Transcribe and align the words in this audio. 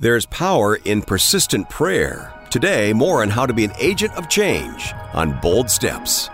There's 0.00 0.24
power 0.24 0.76
in 0.76 1.02
persistent 1.02 1.68
prayer. 1.68 2.32
Today, 2.48 2.94
more 2.94 3.20
on 3.20 3.28
how 3.28 3.44
to 3.44 3.52
be 3.52 3.64
an 3.64 3.72
agent 3.78 4.14
of 4.16 4.30
change 4.30 4.94
on 5.12 5.38
Bold 5.42 5.68
Steps. 5.68 6.30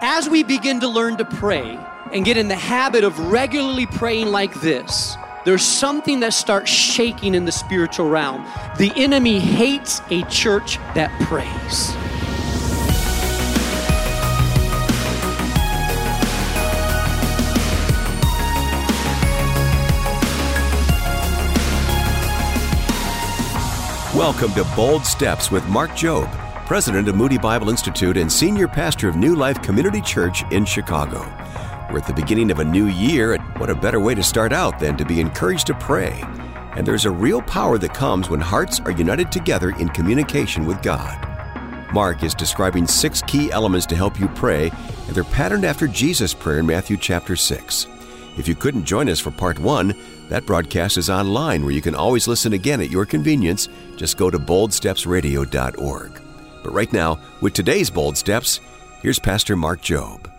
As 0.00 0.26
we 0.30 0.42
begin 0.42 0.80
to 0.80 0.88
learn 0.88 1.18
to 1.18 1.26
pray 1.26 1.78
and 2.14 2.24
get 2.24 2.38
in 2.38 2.48
the 2.48 2.54
habit 2.54 3.04
of 3.04 3.18
regularly 3.30 3.84
praying 3.84 4.28
like 4.28 4.58
this, 4.62 5.18
there's 5.44 5.62
something 5.62 6.20
that 6.20 6.32
starts 6.32 6.70
shaking 6.70 7.34
in 7.34 7.44
the 7.44 7.52
spiritual 7.52 8.08
realm. 8.08 8.42
The 8.78 8.90
enemy 8.96 9.38
hates 9.38 10.00
a 10.10 10.22
church 10.30 10.78
that 10.94 11.10
prays. 11.24 12.03
Welcome 24.24 24.54
to 24.54 24.64
Bold 24.74 25.04
Steps 25.04 25.50
with 25.50 25.68
Mark 25.68 25.90
Jobe, 25.90 26.32
President 26.64 27.08
of 27.08 27.14
Moody 27.14 27.36
Bible 27.36 27.68
Institute 27.68 28.16
and 28.16 28.32
Senior 28.32 28.66
Pastor 28.66 29.06
of 29.06 29.16
New 29.16 29.34
Life 29.34 29.60
Community 29.60 30.00
Church 30.00 30.50
in 30.50 30.64
Chicago. 30.64 31.18
We're 31.90 31.98
at 31.98 32.06
the 32.06 32.14
beginning 32.14 32.50
of 32.50 32.58
a 32.58 32.64
new 32.64 32.86
year, 32.86 33.34
and 33.34 33.42
what 33.58 33.68
a 33.68 33.74
better 33.74 34.00
way 34.00 34.14
to 34.14 34.22
start 34.22 34.50
out 34.50 34.78
than 34.78 34.96
to 34.96 35.04
be 35.04 35.20
encouraged 35.20 35.66
to 35.66 35.74
pray. 35.74 36.24
And 36.74 36.86
there's 36.86 37.04
a 37.04 37.10
real 37.10 37.42
power 37.42 37.76
that 37.76 37.92
comes 37.92 38.30
when 38.30 38.40
hearts 38.40 38.80
are 38.80 38.92
united 38.92 39.30
together 39.30 39.76
in 39.76 39.90
communication 39.90 40.64
with 40.64 40.80
God. 40.80 41.92
Mark 41.92 42.22
is 42.22 42.34
describing 42.34 42.86
six 42.86 43.20
key 43.20 43.52
elements 43.52 43.84
to 43.88 43.94
help 43.94 44.18
you 44.18 44.28
pray, 44.28 44.70
and 45.06 45.14
they're 45.14 45.24
patterned 45.24 45.66
after 45.66 45.86
Jesus' 45.86 46.32
prayer 46.32 46.60
in 46.60 46.66
Matthew 46.66 46.96
chapter 46.96 47.36
6. 47.36 47.88
If 48.38 48.48
you 48.48 48.54
couldn't 48.54 48.84
join 48.84 49.10
us 49.10 49.20
for 49.20 49.30
part 49.30 49.58
one, 49.58 49.94
that 50.28 50.46
broadcast 50.46 50.96
is 50.96 51.10
online 51.10 51.62
where 51.62 51.72
you 51.72 51.82
can 51.82 51.94
always 51.94 52.26
listen 52.26 52.52
again 52.52 52.80
at 52.80 52.90
your 52.90 53.06
convenience. 53.06 53.68
Just 53.96 54.16
go 54.16 54.30
to 54.30 54.38
boldstepsradio.org. 54.38 56.20
But 56.62 56.72
right 56.72 56.92
now, 56.92 57.20
with 57.40 57.52
today's 57.52 57.90
Bold 57.90 58.16
Steps, 58.16 58.60
here's 59.02 59.18
Pastor 59.18 59.54
Mark 59.54 59.82
Jobe. 59.82 60.30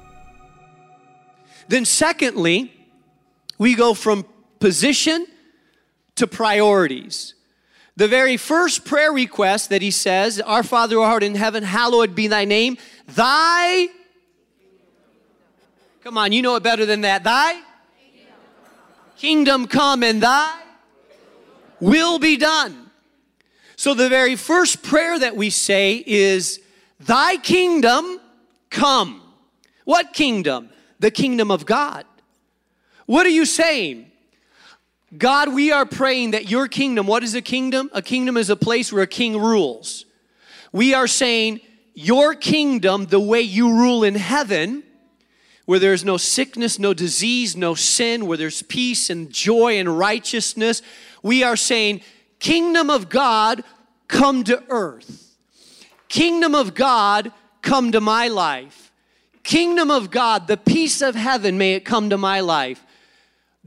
Then, 1.67 1.85
secondly, 1.85 2.73
we 3.57 3.75
go 3.75 3.93
from 3.93 4.25
position 4.59 5.27
to 6.15 6.27
priorities. 6.27 7.33
The 7.95 8.07
very 8.07 8.37
first 8.37 8.85
prayer 8.85 9.13
request 9.13 9.69
that 9.69 9.81
he 9.81 9.91
says, 9.91 10.41
Our 10.41 10.63
Father 10.63 10.95
who 10.95 11.01
art 11.01 11.23
in 11.23 11.35
heaven, 11.35 11.63
hallowed 11.63 12.15
be 12.15 12.27
thy 12.27 12.45
name. 12.45 12.77
Thy, 13.07 13.87
come 16.03 16.17
on, 16.17 16.31
you 16.31 16.41
know 16.41 16.55
it 16.55 16.63
better 16.63 16.85
than 16.85 17.01
that. 17.01 17.23
Thy 17.23 17.61
kingdom 19.17 19.67
come 19.67 20.03
and 20.03 20.21
thy 20.21 20.61
will 21.79 22.19
be 22.19 22.37
done. 22.37 22.91
So 23.75 23.93
the 23.93 24.09
very 24.09 24.35
first 24.35 24.83
prayer 24.83 25.19
that 25.19 25.35
we 25.35 25.49
say 25.49 26.03
is, 26.05 26.59
Thy 26.99 27.37
kingdom 27.37 28.19
come. 28.69 29.21
What 29.83 30.13
kingdom? 30.13 30.69
The 30.99 31.11
kingdom 31.11 31.51
of 31.51 31.65
God. 31.65 32.05
What 33.05 33.25
are 33.25 33.29
you 33.29 33.45
saying? 33.45 34.11
God, 35.15 35.53
we 35.53 35.71
are 35.71 35.85
praying 35.85 36.31
that 36.31 36.49
your 36.49 36.67
kingdom, 36.67 37.05
what 37.05 37.23
is 37.23 37.35
a 37.35 37.41
kingdom? 37.41 37.89
A 37.93 38.01
kingdom 38.01 38.37
is 38.37 38.49
a 38.49 38.55
place 38.55 38.91
where 38.91 39.03
a 39.03 39.07
king 39.07 39.39
rules. 39.39 40.05
We 40.71 40.93
are 40.93 41.07
saying, 41.07 41.61
Your 41.93 42.33
kingdom, 42.33 43.05
the 43.05 43.19
way 43.19 43.41
you 43.41 43.71
rule 43.73 44.03
in 44.03 44.15
heaven, 44.15 44.83
where 45.65 45.79
there's 45.79 46.05
no 46.05 46.17
sickness, 46.17 46.77
no 46.77 46.93
disease, 46.93 47.55
no 47.55 47.75
sin, 47.75 48.27
where 48.27 48.37
there's 48.37 48.61
peace 48.61 49.09
and 49.09 49.31
joy 49.31 49.77
and 49.79 49.97
righteousness. 49.97 50.81
We 51.23 51.43
are 51.43 51.55
saying, 51.55 52.01
Kingdom 52.39 52.89
of 52.89 53.09
God, 53.09 53.63
come 54.07 54.43
to 54.43 54.63
earth. 54.69 55.35
Kingdom 56.07 56.53
of 56.53 56.75
God, 56.75 57.31
come 57.61 57.91
to 57.91 58.01
my 58.01 58.27
life. 58.27 58.91
Kingdom 59.41 59.89
of 59.89 60.11
God, 60.11 60.47
the 60.47 60.57
peace 60.57 61.01
of 61.01 61.15
heaven, 61.15 61.57
may 61.57 61.73
it 61.73 61.85
come 61.85 62.09
to 62.09 62.17
my 62.17 62.39
life. 62.39 62.84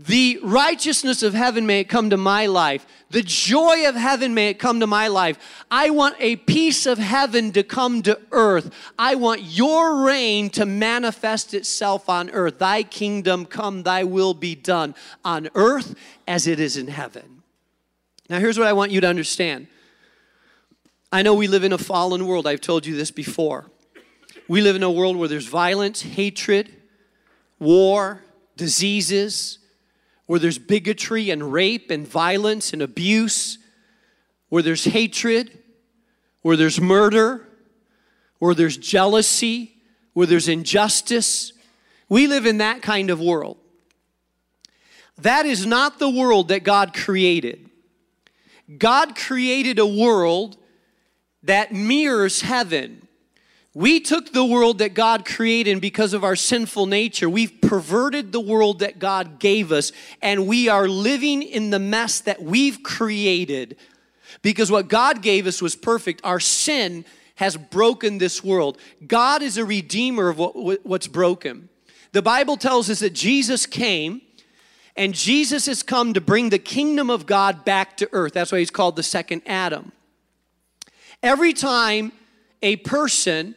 The 0.00 0.38
righteousness 0.44 1.25
of 1.25 1.34
heaven 1.34 1.66
may 1.66 1.81
it 1.81 1.88
come 1.88 2.10
to 2.10 2.16
my 2.16 2.47
life. 2.47 2.86
The 3.10 3.22
joy 3.22 3.88
of 3.88 3.97
heaven 3.97 4.32
may 4.32 4.50
it 4.50 4.60
come 4.60 4.78
to 4.78 4.86
my 4.86 5.09
life. 5.09 5.64
I 5.72 5.91
want 5.91 6.14
a 6.20 6.36
piece 6.36 6.86
of 6.86 6.98
heaven 6.98 7.50
to 7.53 7.64
come 7.64 8.03
to 8.03 8.20
earth. 8.31 8.72
I 8.97 9.16
want 9.16 9.42
your 9.42 10.04
reign 10.04 10.50
to 10.50 10.64
manifest 10.64 11.53
itself 11.53 12.09
on 12.09 12.31
earth. 12.31 12.60
Thy 12.60 12.84
kingdom 12.84 13.44
come, 13.44 13.82
thy 13.82 14.04
will 14.04 14.34
be 14.34 14.54
done 14.54 14.94
on 15.25 15.48
earth 15.56 15.97
as 16.28 16.47
it 16.47 16.60
is 16.60 16.76
in 16.76 16.86
heaven. 16.86 17.42
Now, 18.30 18.38
here's 18.38 18.59
what 18.59 18.69
I 18.69 18.75
want 18.75 18.92
you 18.92 19.00
to 19.00 19.09
understand. 19.09 19.66
I 21.10 21.22
know 21.22 21.34
we 21.34 21.48
live 21.48 21.65
in 21.65 21.72
a 21.72 21.78
fallen 21.78 22.25
world. 22.28 22.47
I've 22.47 22.60
told 22.60 22.86
you 22.86 22.94
this 22.94 23.10
before. 23.10 23.69
We 24.47 24.60
live 24.60 24.76
in 24.76 24.84
a 24.84 24.91
world 24.92 25.16
where 25.16 25.28
there's 25.28 25.48
violence, 25.48 26.03
hatred, 26.03 26.72
war, 27.59 28.22
diseases 28.56 29.59
where 30.28 30.39
there's 30.39 30.59
bigotry 30.59 31.31
and 31.31 31.55
rape 31.55 31.91
and 31.91 32.06
violence 32.06 32.75
and 32.75 32.83
abuse, 32.83 33.56
where 34.50 34.62
there's 34.62 34.84
hatred, 34.84 35.59
where 36.43 36.55
there's 36.55 36.78
murder, 36.78 37.49
where 38.39 38.55
there's 38.55 38.77
jealousy, 38.77 39.75
where 40.12 40.27
there's 40.27 40.47
injustice. 40.47 41.55
We 42.11 42.27
live 42.27 42.44
in 42.44 42.59
that 42.59 42.83
kind 42.83 43.09
of 43.09 43.22
world. 43.22 43.56
That 45.16 45.47
is 45.47 45.65
not 45.65 45.99
the 45.99 46.11
world 46.11 46.49
that 46.49 46.62
God 46.62 46.93
created. 46.93 47.71
God 48.77 49.16
created 49.16 49.78
a 49.78 49.87
world 49.87 50.59
that 51.43 51.72
mirrors 51.72 52.43
heaven. 52.43 53.07
We 53.78 54.00
took 54.00 54.33
the 54.33 54.44
world 54.44 54.78
that 54.78 54.94
God 54.94 55.25
created, 55.25 55.71
and 55.71 55.81
because 55.81 56.12
of 56.12 56.25
our 56.25 56.34
sinful 56.34 56.87
nature, 56.87 57.31
we've 57.31 57.61
perverted 57.61 58.33
the 58.33 58.41
world 58.41 58.81
that 58.81 58.99
God 58.99 59.39
gave 59.39 59.71
us, 59.71 59.93
and 60.21 60.49
we 60.49 60.69
are 60.69 60.89
living 60.89 61.44
in 61.44 61.71
the 61.71 61.78
mess 61.78 62.19
that 62.22 62.43
we've 62.43 62.83
created. 62.83 63.77
Because 64.43 64.69
what 64.69 64.89
God 64.89 65.22
gave 65.22 65.47
us 65.47 65.62
was 65.62 65.77
perfect. 65.77 66.21
Our 66.25 66.41
sin 66.41 67.05
has 67.37 67.56
broken 67.56 68.19
this 68.19 68.43
world. 68.43 68.78
God 69.06 69.43
is 69.43 69.56
a 69.56 69.65
redeemer 69.65 70.28
of 70.28 70.39
what, 70.39 70.84
what's 70.84 71.06
broken. 71.06 71.69
The 72.10 72.21
Bible 72.21 72.56
tells 72.56 72.91
us 72.91 72.99
that 72.99 73.12
Jesus 73.12 73.65
came, 73.65 74.22
and 74.97 75.15
Jesus 75.15 75.66
has 75.66 75.84
come 75.84 76.15
to 76.15 76.21
bring 76.21 76.49
the 76.49 76.59
kingdom 76.59 77.10
of 77.10 77.27
God 77.27 77.65
back 77.65 77.97
to 77.99 78.09
earth. 78.10 78.33
That's 78.33 78.50
why 78.50 78.59
he's 78.59 78.72
called 78.72 78.97
the 78.97 79.05
second 79.05 79.43
Adam. 79.47 79.93
Every 81.22 81.53
time 81.53 82.10
a 82.60 82.75
person 82.75 83.55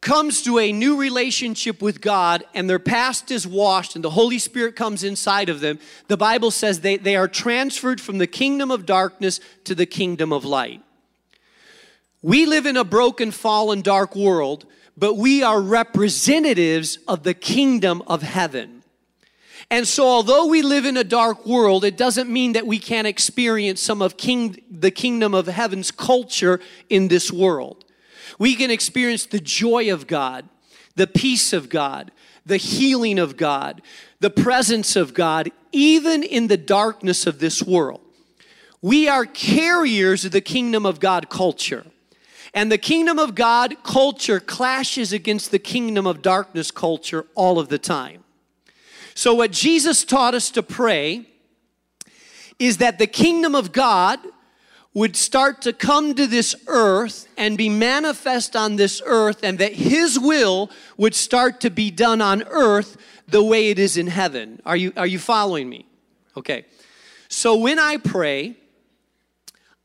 comes 0.00 0.42
to 0.42 0.58
a 0.58 0.72
new 0.72 0.96
relationship 0.96 1.82
with 1.82 2.00
God 2.00 2.42
and 2.54 2.68
their 2.68 2.78
past 2.78 3.30
is 3.30 3.46
washed 3.46 3.94
and 3.94 4.04
the 4.04 4.10
Holy 4.10 4.38
Spirit 4.38 4.74
comes 4.74 5.04
inside 5.04 5.48
of 5.48 5.60
them, 5.60 5.78
the 6.08 6.16
Bible 6.16 6.50
says 6.50 6.80
they, 6.80 6.96
they 6.96 7.16
are 7.16 7.28
transferred 7.28 8.00
from 8.00 8.18
the 8.18 8.26
kingdom 8.26 8.70
of 8.70 8.86
darkness 8.86 9.40
to 9.64 9.74
the 9.74 9.86
kingdom 9.86 10.32
of 10.32 10.44
light. 10.44 10.82
We 12.22 12.46
live 12.46 12.66
in 12.66 12.76
a 12.76 12.84
broken, 12.84 13.30
fallen, 13.30 13.82
dark 13.82 14.16
world, 14.16 14.66
but 14.96 15.16
we 15.16 15.42
are 15.42 15.60
representatives 15.60 16.98
of 17.06 17.22
the 17.22 17.34
kingdom 17.34 18.02
of 18.06 18.22
heaven. 18.22 18.82
And 19.70 19.86
so, 19.86 20.04
although 20.06 20.46
we 20.46 20.62
live 20.62 20.84
in 20.84 20.96
a 20.96 21.04
dark 21.04 21.46
world, 21.46 21.84
it 21.84 21.96
doesn't 21.96 22.28
mean 22.28 22.52
that 22.52 22.66
we 22.66 22.78
can't 22.78 23.06
experience 23.06 23.80
some 23.80 24.02
of 24.02 24.16
king, 24.16 24.60
the 24.70 24.90
kingdom 24.90 25.32
of 25.32 25.46
heaven's 25.46 25.90
culture 25.90 26.58
in 26.88 27.08
this 27.08 27.30
world 27.30 27.84
we 28.38 28.54
can 28.54 28.70
experience 28.70 29.26
the 29.26 29.40
joy 29.40 29.92
of 29.92 30.06
God, 30.06 30.48
the 30.96 31.06
peace 31.06 31.52
of 31.52 31.68
God, 31.68 32.10
the 32.44 32.56
healing 32.56 33.18
of 33.18 33.36
God, 33.36 33.82
the 34.20 34.30
presence 34.30 34.96
of 34.96 35.14
God, 35.14 35.50
even 35.72 36.22
in 36.22 36.48
the 36.48 36.56
darkness 36.56 37.26
of 37.26 37.38
this 37.38 37.62
world. 37.62 38.00
We 38.82 39.08
are 39.08 39.26
carriers 39.26 40.24
of 40.24 40.32
the 40.32 40.40
kingdom 40.40 40.86
of 40.86 41.00
God 41.00 41.28
culture. 41.28 41.86
And 42.52 42.72
the 42.72 42.78
kingdom 42.78 43.18
of 43.18 43.34
God 43.34 43.76
culture 43.84 44.40
clashes 44.40 45.12
against 45.12 45.50
the 45.50 45.58
kingdom 45.58 46.06
of 46.06 46.22
darkness 46.22 46.70
culture 46.70 47.26
all 47.34 47.58
of 47.58 47.68
the 47.68 47.78
time. 47.78 48.24
So, 49.14 49.34
what 49.34 49.52
Jesus 49.52 50.04
taught 50.04 50.34
us 50.34 50.50
to 50.52 50.62
pray 50.62 51.26
is 52.58 52.78
that 52.78 52.98
the 52.98 53.06
kingdom 53.06 53.54
of 53.54 53.72
God 53.72 54.18
would 54.92 55.14
start 55.14 55.62
to 55.62 55.72
come 55.72 56.14
to 56.14 56.26
this 56.26 56.54
earth 56.66 57.28
and 57.36 57.56
be 57.56 57.68
manifest 57.68 58.56
on 58.56 58.76
this 58.76 59.00
earth, 59.06 59.44
and 59.44 59.58
that 59.58 59.72
His 59.72 60.18
will 60.18 60.70
would 60.96 61.14
start 61.14 61.60
to 61.60 61.70
be 61.70 61.90
done 61.90 62.20
on 62.20 62.42
earth 62.50 62.96
the 63.28 63.42
way 63.42 63.68
it 63.68 63.78
is 63.78 63.96
in 63.96 64.08
heaven. 64.08 64.60
Are 64.66 64.76
you, 64.76 64.92
are 64.96 65.06
you 65.06 65.18
following 65.18 65.68
me? 65.68 65.86
Okay. 66.36 66.64
So 67.28 67.56
when 67.56 67.78
I 67.78 67.96
pray, 67.98 68.56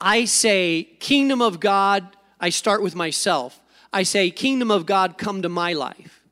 I 0.01 0.25
say, 0.25 0.89
Kingdom 0.99 1.41
of 1.41 1.59
God, 1.59 2.07
I 2.39 2.49
start 2.49 2.81
with 2.81 2.95
myself. 2.95 3.61
I 3.93 4.03
say, 4.03 4.31
Kingdom 4.31 4.71
of 4.71 4.85
God, 4.85 5.17
come 5.17 5.43
to 5.43 5.49
my 5.49 5.73
life. 5.73 6.23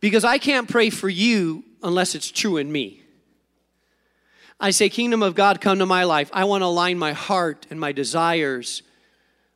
Because 0.00 0.24
I 0.24 0.38
can't 0.38 0.68
pray 0.68 0.90
for 0.90 1.08
you 1.08 1.64
unless 1.82 2.14
it's 2.14 2.30
true 2.30 2.58
in 2.58 2.70
me. 2.70 3.01
I 4.62 4.70
say, 4.70 4.88
Kingdom 4.88 5.24
of 5.24 5.34
God, 5.34 5.60
come 5.60 5.80
to 5.80 5.86
my 5.86 6.04
life. 6.04 6.30
I 6.32 6.44
want 6.44 6.62
to 6.62 6.66
align 6.66 6.96
my 6.96 7.12
heart 7.12 7.66
and 7.68 7.80
my 7.80 7.90
desires 7.90 8.82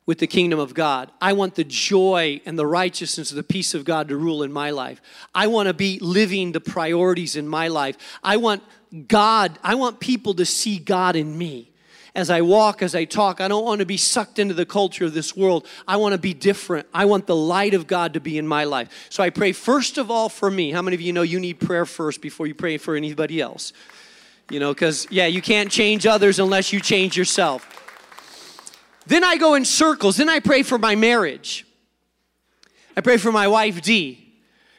with 0.05 0.19
the 0.19 0.27
kingdom 0.27 0.59
of 0.59 0.73
God. 0.73 1.11
I 1.21 1.31
want 1.31 1.55
the 1.55 1.63
joy 1.63 2.41
and 2.45 2.59
the 2.59 2.65
righteousness 2.65 3.31
of 3.31 3.37
the 3.37 3.43
peace 3.43 3.73
of 3.73 3.85
God 3.85 4.09
to 4.09 4.17
rule 4.17 4.43
in 4.43 4.51
my 4.51 4.71
life. 4.71 5.01
I 5.33 5.47
want 5.47 5.67
to 5.67 5.73
be 5.73 5.97
living 5.99 6.51
the 6.51 6.59
priorities 6.59 7.37
in 7.37 7.47
my 7.47 7.69
life. 7.69 7.97
I 8.21 8.35
want 8.35 8.63
God, 9.07 9.57
I 9.63 9.75
want 9.75 10.01
people 10.01 10.33
to 10.35 10.45
see 10.45 10.77
God 10.77 11.15
in 11.15 11.37
me. 11.37 11.71
As 12.13 12.29
I 12.29 12.41
walk, 12.41 12.81
as 12.81 12.95
I 12.95 13.05
talk, 13.05 13.39
I 13.39 13.47
don't 13.47 13.63
want 13.63 13.79
to 13.79 13.85
be 13.85 13.97
sucked 13.97 14.39
into 14.39 14.55
the 14.55 14.65
culture 14.65 15.05
of 15.05 15.13
this 15.13 15.37
world. 15.37 15.67
I 15.87 15.97
want 15.97 16.13
to 16.13 16.17
be 16.17 16.33
different. 16.33 16.87
I 16.93 17.05
want 17.05 17.27
the 17.27 17.35
light 17.35 17.73
of 17.73 17.87
God 17.87 18.13
to 18.15 18.19
be 18.19 18.37
in 18.37 18.47
my 18.47 18.63
life. 18.65 19.07
So 19.09 19.23
I 19.23 19.29
pray 19.29 19.51
first 19.51 19.97
of 19.97 20.09
all 20.09 20.27
for 20.27 20.49
me. 20.49 20.71
How 20.71 20.81
many 20.81 20.95
of 20.95 21.01
you 21.01 21.13
know 21.13 21.21
you 21.21 21.39
need 21.39 21.59
prayer 21.59 21.85
first 21.85 22.21
before 22.21 22.47
you 22.47 22.55
pray 22.55 22.77
for 22.77 22.95
anybody 22.95 23.39
else? 23.39 23.71
You 24.49 24.59
know, 24.59 24.73
because, 24.73 25.07
yeah, 25.09 25.25
you 25.25 25.41
can't 25.41 25.69
change 25.69 26.05
others 26.05 26.39
unless 26.39 26.71
you 26.71 26.79
change 26.79 27.17
yourself. 27.17 27.67
Then 29.05 29.23
I 29.23 29.37
go 29.37 29.55
in 29.55 29.65
circles. 29.65 30.17
Then 30.17 30.29
I 30.29 30.39
pray 30.39 30.63
for 30.63 30.77
my 30.77 30.95
marriage. 30.95 31.65
I 32.95 33.01
pray 33.01 33.17
for 33.17 33.31
my 33.31 33.47
wife, 33.47 33.81
Dee. 33.81 34.23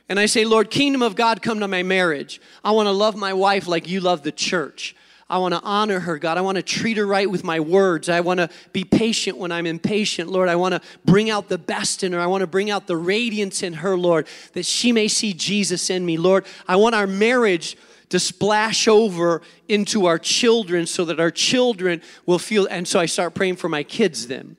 And 0.08 0.18
I 0.18 0.26
say, 0.26 0.44
Lord, 0.44 0.70
kingdom 0.70 1.02
of 1.02 1.16
God, 1.16 1.42
come 1.42 1.60
to 1.60 1.68
my 1.68 1.82
marriage. 1.82 2.40
I 2.64 2.70
want 2.70 2.86
to 2.86 2.92
love 2.92 3.14
my 3.14 3.34
wife 3.34 3.68
like 3.68 3.88
you 3.88 4.00
love 4.00 4.22
the 4.22 4.32
church. 4.32 4.96
I 5.30 5.36
want 5.36 5.52
to 5.52 5.60
honor 5.60 6.00
her, 6.00 6.18
God. 6.18 6.38
I 6.38 6.40
want 6.40 6.56
to 6.56 6.62
treat 6.62 6.96
her 6.96 7.06
right 7.06 7.30
with 7.30 7.44
my 7.44 7.60
words. 7.60 8.08
I 8.08 8.20
want 8.20 8.40
to 8.40 8.48
be 8.72 8.84
patient 8.84 9.36
when 9.36 9.52
I'm 9.52 9.66
impatient, 9.66 10.30
Lord. 10.30 10.48
I 10.48 10.56
want 10.56 10.72
to 10.72 10.80
bring 11.04 11.28
out 11.28 11.50
the 11.50 11.58
best 11.58 12.02
in 12.02 12.12
her. 12.14 12.20
I 12.20 12.26
want 12.26 12.40
to 12.40 12.46
bring 12.46 12.70
out 12.70 12.86
the 12.86 12.96
radiance 12.96 13.62
in 13.62 13.74
her, 13.74 13.98
Lord, 13.98 14.26
that 14.54 14.64
she 14.64 14.90
may 14.90 15.06
see 15.06 15.34
Jesus 15.34 15.90
in 15.90 16.06
me, 16.06 16.16
Lord. 16.16 16.46
I 16.66 16.76
want 16.76 16.94
our 16.94 17.06
marriage 17.06 17.76
to 18.08 18.18
splash 18.18 18.88
over 18.88 19.42
into 19.68 20.06
our 20.06 20.18
children 20.18 20.86
so 20.86 21.04
that 21.04 21.20
our 21.20 21.30
children 21.30 22.02
will 22.26 22.38
feel. 22.38 22.66
And 22.66 22.86
so 22.86 22.98
I 22.98 23.06
start 23.06 23.34
praying 23.34 23.56
for 23.56 23.68
my 23.68 23.82
kids 23.82 24.26
then. 24.26 24.56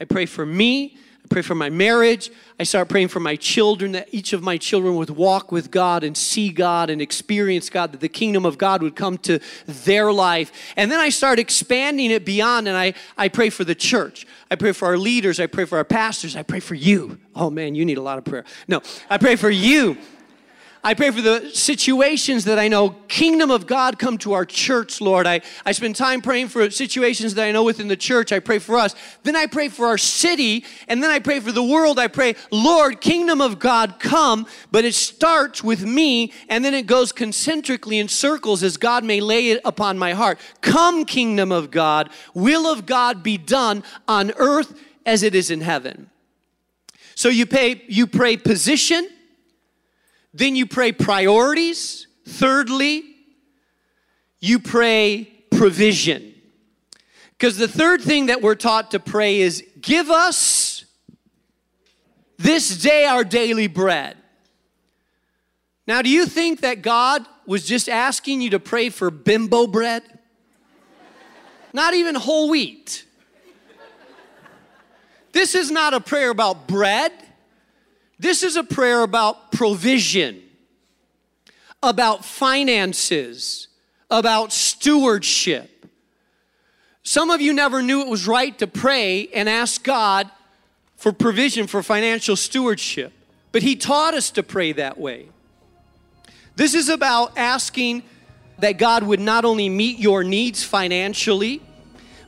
I 0.00 0.04
pray 0.04 0.26
for 0.26 0.44
me. 0.46 0.96
I 1.26 1.28
pray 1.28 1.42
for 1.42 1.56
my 1.56 1.70
marriage. 1.70 2.30
I 2.60 2.62
start 2.62 2.88
praying 2.88 3.08
for 3.08 3.18
my 3.18 3.34
children 3.34 3.92
that 3.92 4.08
each 4.12 4.32
of 4.32 4.44
my 4.44 4.56
children 4.56 4.94
would 4.94 5.10
walk 5.10 5.50
with 5.50 5.72
God 5.72 6.04
and 6.04 6.16
see 6.16 6.50
God 6.50 6.88
and 6.88 7.02
experience 7.02 7.68
God, 7.68 7.90
that 7.90 8.00
the 8.00 8.08
kingdom 8.08 8.46
of 8.46 8.58
God 8.58 8.80
would 8.80 8.94
come 8.94 9.18
to 9.18 9.40
their 9.66 10.12
life. 10.12 10.52
And 10.76 10.90
then 10.90 11.00
I 11.00 11.08
start 11.08 11.40
expanding 11.40 12.12
it 12.12 12.24
beyond 12.24 12.68
and 12.68 12.76
I, 12.76 12.94
I 13.18 13.26
pray 13.26 13.50
for 13.50 13.64
the 13.64 13.74
church. 13.74 14.24
I 14.52 14.54
pray 14.54 14.70
for 14.70 14.86
our 14.86 14.96
leaders. 14.96 15.40
I 15.40 15.48
pray 15.48 15.64
for 15.64 15.78
our 15.78 15.84
pastors. 15.84 16.36
I 16.36 16.44
pray 16.44 16.60
for 16.60 16.76
you. 16.76 17.18
Oh 17.34 17.50
man, 17.50 17.74
you 17.74 17.84
need 17.84 17.98
a 17.98 18.02
lot 18.02 18.18
of 18.18 18.24
prayer. 18.24 18.44
No, 18.68 18.80
I 19.10 19.18
pray 19.18 19.34
for 19.34 19.50
you. 19.50 19.98
I 20.86 20.94
pray 20.94 21.10
for 21.10 21.20
the 21.20 21.50
situations 21.50 22.44
that 22.44 22.60
I 22.60 22.68
know, 22.68 22.90
kingdom 23.08 23.50
of 23.50 23.66
God 23.66 23.98
come 23.98 24.18
to 24.18 24.34
our 24.34 24.44
church, 24.44 25.00
Lord. 25.00 25.26
I, 25.26 25.40
I 25.64 25.72
spend 25.72 25.96
time 25.96 26.22
praying 26.22 26.46
for 26.46 26.70
situations 26.70 27.34
that 27.34 27.44
I 27.44 27.50
know 27.50 27.64
within 27.64 27.88
the 27.88 27.96
church. 27.96 28.30
I 28.30 28.38
pray 28.38 28.60
for 28.60 28.78
us. 28.78 28.94
Then 29.24 29.34
I 29.34 29.46
pray 29.46 29.68
for 29.68 29.86
our 29.86 29.98
city, 29.98 30.64
and 30.86 31.02
then 31.02 31.10
I 31.10 31.18
pray 31.18 31.40
for 31.40 31.50
the 31.50 31.60
world. 31.60 31.98
I 31.98 32.06
pray, 32.06 32.36
Lord, 32.52 33.00
kingdom 33.00 33.40
of 33.40 33.58
God 33.58 33.98
come, 33.98 34.46
but 34.70 34.84
it 34.84 34.94
starts 34.94 35.64
with 35.64 35.84
me, 35.84 36.32
and 36.48 36.64
then 36.64 36.72
it 36.72 36.86
goes 36.86 37.10
concentrically 37.10 37.98
in 37.98 38.06
circles 38.06 38.62
as 38.62 38.76
God 38.76 39.02
may 39.02 39.20
lay 39.20 39.48
it 39.48 39.60
upon 39.64 39.98
my 39.98 40.12
heart. 40.12 40.38
Come, 40.60 41.04
kingdom 41.04 41.50
of 41.50 41.72
God, 41.72 42.10
will 42.32 42.64
of 42.64 42.86
God 42.86 43.24
be 43.24 43.36
done 43.36 43.82
on 44.06 44.30
earth 44.36 44.80
as 45.04 45.24
it 45.24 45.34
is 45.34 45.50
in 45.50 45.62
heaven. 45.62 46.10
So 47.16 47.28
you 47.28 47.44
pay, 47.44 47.82
you 47.88 48.06
pray 48.06 48.36
position, 48.36 49.08
then 50.36 50.54
you 50.54 50.66
pray 50.66 50.92
priorities. 50.92 52.06
Thirdly, 52.26 53.04
you 54.40 54.58
pray 54.58 55.24
provision. 55.50 56.34
Because 57.30 57.56
the 57.56 57.68
third 57.68 58.02
thing 58.02 58.26
that 58.26 58.42
we're 58.42 58.54
taught 58.54 58.90
to 58.92 59.00
pray 59.00 59.40
is 59.40 59.64
give 59.80 60.10
us 60.10 60.84
this 62.38 62.76
day 62.82 63.06
our 63.06 63.24
daily 63.24 63.66
bread. 63.66 64.16
Now, 65.86 66.02
do 66.02 66.10
you 66.10 66.26
think 66.26 66.60
that 66.60 66.82
God 66.82 67.24
was 67.46 67.64
just 67.64 67.88
asking 67.88 68.40
you 68.40 68.50
to 68.50 68.58
pray 68.58 68.90
for 68.90 69.10
bimbo 69.10 69.66
bread? 69.66 70.02
Not 71.72 71.94
even 71.94 72.14
whole 72.14 72.50
wheat. 72.50 73.04
This 75.32 75.54
is 75.54 75.70
not 75.70 75.94
a 75.94 76.00
prayer 76.00 76.30
about 76.30 76.66
bread. 76.66 77.12
This 78.18 78.42
is 78.42 78.56
a 78.56 78.64
prayer 78.64 79.02
about 79.02 79.52
provision, 79.52 80.42
about 81.82 82.24
finances, 82.24 83.68
about 84.10 84.52
stewardship. 84.52 85.86
Some 87.02 87.30
of 87.30 87.40
you 87.40 87.52
never 87.52 87.82
knew 87.82 88.00
it 88.00 88.08
was 88.08 88.26
right 88.26 88.58
to 88.58 88.66
pray 88.66 89.28
and 89.28 89.48
ask 89.48 89.82
God 89.82 90.30
for 90.96 91.12
provision 91.12 91.66
for 91.66 91.82
financial 91.82 92.36
stewardship, 92.36 93.12
but 93.52 93.62
He 93.62 93.76
taught 93.76 94.14
us 94.14 94.30
to 94.32 94.42
pray 94.42 94.72
that 94.72 94.98
way. 94.98 95.28
This 96.56 96.74
is 96.74 96.88
about 96.88 97.36
asking 97.36 98.02
that 98.58 98.78
God 98.78 99.02
would 99.02 99.20
not 99.20 99.44
only 99.44 99.68
meet 99.68 99.98
your 99.98 100.24
needs 100.24 100.64
financially, 100.64 101.60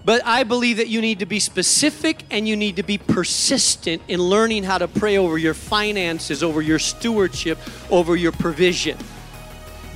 but 0.09 0.25
I 0.25 0.43
believe 0.43 0.79
that 0.79 0.89
you 0.89 1.03
need 1.03 1.19
to 1.19 1.27
be 1.27 1.39
specific 1.39 2.23
and 2.31 2.49
you 2.49 2.57
need 2.57 2.77
to 2.77 2.83
be 2.83 2.97
persistent 2.97 4.01
in 4.09 4.23
learning 4.23 4.65
how 4.65 4.79
to 4.79 4.89
pray 4.89 5.19
over 5.19 5.37
your 5.37 5.53
finances, 5.53 6.43
over 6.43 6.63
your 6.63 6.79
stewardship, 6.79 7.59
over 7.91 8.17
your 8.17 8.33
provision. 8.33 8.97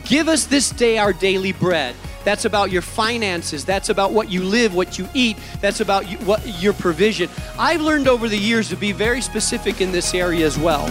Give 0.05 0.29
us 0.29 0.45
this 0.45 0.69
day 0.69 0.99
our 0.99 1.15
daily 1.15 1.53
bread. 1.53 1.97
That's 2.27 2.45
about 2.45 2.71
your 2.71 2.83
finances. 2.83 3.65
That's 3.65 3.89
about 3.89 4.13
what 4.13 4.31
you 4.31 4.43
live, 4.43 4.75
what 4.75 4.99
you 4.99 5.09
eat. 5.15 5.39
That's 5.63 5.81
about 5.81 6.11
you, 6.11 6.19
what 6.27 6.47
your 6.61 6.75
provision. 6.75 7.31
I've 7.59 7.81
learned 7.81 8.07
over 8.07 8.29
the 8.29 8.37
years 8.37 8.69
to 8.69 8.77
be 8.77 8.93
very 8.93 9.23
specific 9.23 9.81
in 9.81 9.93
this 9.93 10.13
area 10.13 10.45
as 10.45 10.59
well. 10.59 10.91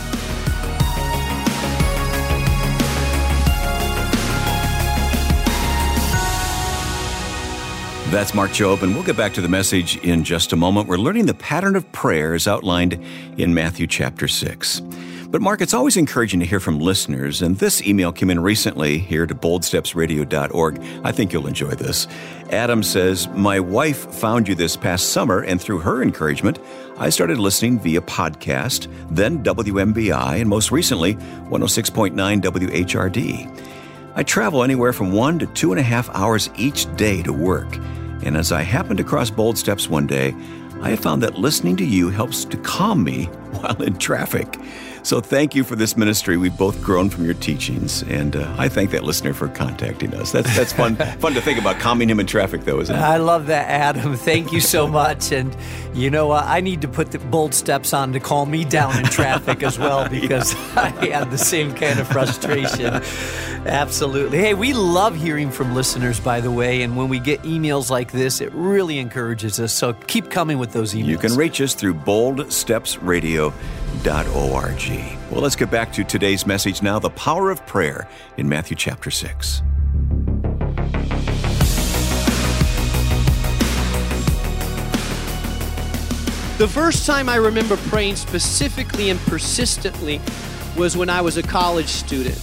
That's 8.12 8.34
Mark 8.34 8.52
Jobe, 8.52 8.84
and 8.84 8.94
we'll 8.94 9.06
get 9.06 9.16
back 9.16 9.34
to 9.36 9.42
the 9.42 9.48
message 9.48 9.96
in 10.04 10.26
just 10.26 10.52
a 10.52 10.58
moment. 10.58 10.90
We're 10.90 10.98
learning 10.98 11.28
the 11.28 11.34
pattern 11.34 11.78
of 11.78 11.90
prayers 11.94 12.46
outlined 12.46 13.02
in 13.38 13.54
Matthew 13.54 13.88
chapter 13.88 14.28
6. 14.28 14.82
But, 15.30 15.42
Mark, 15.42 15.62
it's 15.62 15.74
always 15.74 15.96
encouraging 15.96 16.42
to 16.42 16.46
hear 16.46 16.60
from 16.60 16.78
listeners, 16.78 17.42
and 17.42 17.58
this 17.58 17.82
email 17.88 18.12
came 18.12 18.30
in 18.30 18.42
recently 18.42 18.98
here 18.98 19.26
to 19.26 19.34
boldstepsradio.org. 19.34 20.82
I 21.06 21.12
think 21.14 21.32
you'll 21.32 21.48
enjoy 21.48 21.70
this. 21.70 22.06
Adam 22.50 22.84
says, 22.84 23.30
My 23.30 23.62
wife 23.62 24.14
found 24.14 24.50
you 24.50 24.56
this 24.56 24.76
past 24.76 25.14
summer, 25.14 25.40
and 25.40 25.62
through 25.62 25.80
her 25.80 26.04
encouragement, 26.04 26.60
I 26.98 27.12
started 27.12 27.40
listening 27.40 27.80
via 27.80 28.02
podcast, 28.02 28.94
then 29.10 29.42
WMBI, 29.42 30.42
and 30.42 30.50
most 30.50 30.70
recently, 30.70 31.16
106.9 31.16 32.12
WHRD. 32.42 33.68
I 34.16 34.24
travel 34.24 34.64
anywhere 34.64 34.92
from 34.92 35.14
one 35.14 35.40
to 35.40 35.48
two 35.48 35.72
and 35.72 35.80
a 35.80 35.84
half 35.84 36.10
hours 36.10 36.50
each 36.58 36.94
day 36.98 37.24
to 37.24 37.32
work. 37.32 37.74
And 38.24 38.38
as 38.38 38.52
I 38.52 38.62
happened 38.62 38.98
to 38.98 39.04
cross 39.04 39.30
Bold 39.30 39.58
Steps 39.58 39.90
one 39.90 40.08
day, 40.08 40.36
I 40.82 40.90
have 40.90 41.00
found 41.00 41.22
that 41.24 41.38
listening 41.38 41.76
to 41.78 41.86
you 41.86 42.10
helps 42.10 42.46
to 42.46 42.58
calm 42.58 43.04
me 43.04 43.26
while 43.60 43.82
in 43.82 43.98
traffic. 43.98 44.58
So 45.04 45.20
thank 45.20 45.56
you 45.56 45.64
for 45.64 45.76
this 45.76 45.98
ministry. 45.98 46.38
We've 46.38 46.58
both 46.58 46.82
grown 46.84 47.10
from 47.10 47.26
your 47.26 47.34
teachings, 47.34 48.04
and 48.04 48.36
uh, 48.36 48.56
I 48.58 48.70
thank 48.70 48.92
that 48.92 49.04
listener 49.04 49.34
for 49.34 49.48
contacting 49.48 50.14
us. 50.14 50.32
That's 50.32 50.56
that's 50.56 50.74
fun 50.74 50.96
fun 51.20 51.34
to 51.34 51.42
think 51.42 51.60
about 51.60 51.80
calming 51.80 52.10
him 52.10 52.20
in 52.20 52.28
traffic, 52.28 52.66
though, 52.66 52.80
isn't 52.80 52.96
it? 52.96 53.00
I 53.00 53.18
love 53.18 53.48
that, 53.48 53.68
Adam. 53.70 54.16
Thank 54.16 54.52
you 54.52 54.62
so 54.62 54.88
much. 54.88 55.32
And 55.32 55.56
you 55.94 56.10
know, 56.10 56.32
uh, 56.32 56.44
I 56.46 56.62
need 56.62 56.82
to 56.82 56.88
put 56.88 57.12
the 57.12 57.20
bold 57.20 57.54
steps 57.54 57.94
on 57.94 58.14
to 58.14 58.20
calm 58.20 58.52
me 58.52 58.64
down 58.64 58.98
in 58.98 59.06
traffic 59.06 59.64
as 59.64 59.80
well 59.80 60.08
because 60.22 60.54
yeah. 60.54 60.94
I 61.00 61.06
have 61.08 61.32
the 61.32 61.38
same 61.38 61.74
kind 61.74 62.00
of 62.00 62.08
frustration. 62.08 63.02
Absolutely. 63.66 64.38
Hey, 64.40 64.54
we 64.54 64.74
love 64.74 65.16
hearing 65.16 65.52
from 65.52 65.76
listeners, 65.76 66.20
by 66.20 66.42
the 66.42 66.52
way, 66.52 66.82
and 66.82 66.96
when 66.96 67.10
we 67.10 67.20
get 67.20 67.42
emails 67.44 67.90
like 67.90 68.12
this, 68.12 68.42
it 68.42 68.52
really 68.54 68.98
encourages 68.98 69.60
us. 69.60 69.74
So 69.74 69.94
keep 69.94 70.30
coming 70.30 70.58
with 70.58 70.74
those 70.74 70.94
emails. 70.94 71.06
You 71.06 71.18
can 71.18 71.36
reach 71.36 71.62
us 71.62 71.74
through 71.74 71.96
Bold 71.96 72.52
Steps 72.52 72.98
Radio 73.00 73.54
org. 74.08 74.82
Well, 75.32 75.42
let's 75.42 75.56
get 75.56 75.72
back 75.72 75.92
to 75.94 76.04
today's 76.04 76.46
message 76.46 76.82
now 76.82 77.00
the 77.00 77.10
power 77.10 77.50
of 77.50 77.66
prayer 77.66 78.08
in 78.38 78.50
Matthew 78.50 78.76
chapter 78.76 79.12
6. 79.12 79.62
The 86.58 86.68
first 86.68 87.08
time 87.08 87.28
I 87.28 87.38
remember 87.38 87.76
praying 87.76 88.18
specifically 88.18 89.10
and 89.10 89.20
persistently 89.22 90.22
was 90.78 90.96
when 90.96 91.10
I 91.10 91.22
was 91.22 91.38
a 91.38 91.44
college 91.44 91.88
student. 91.88 92.40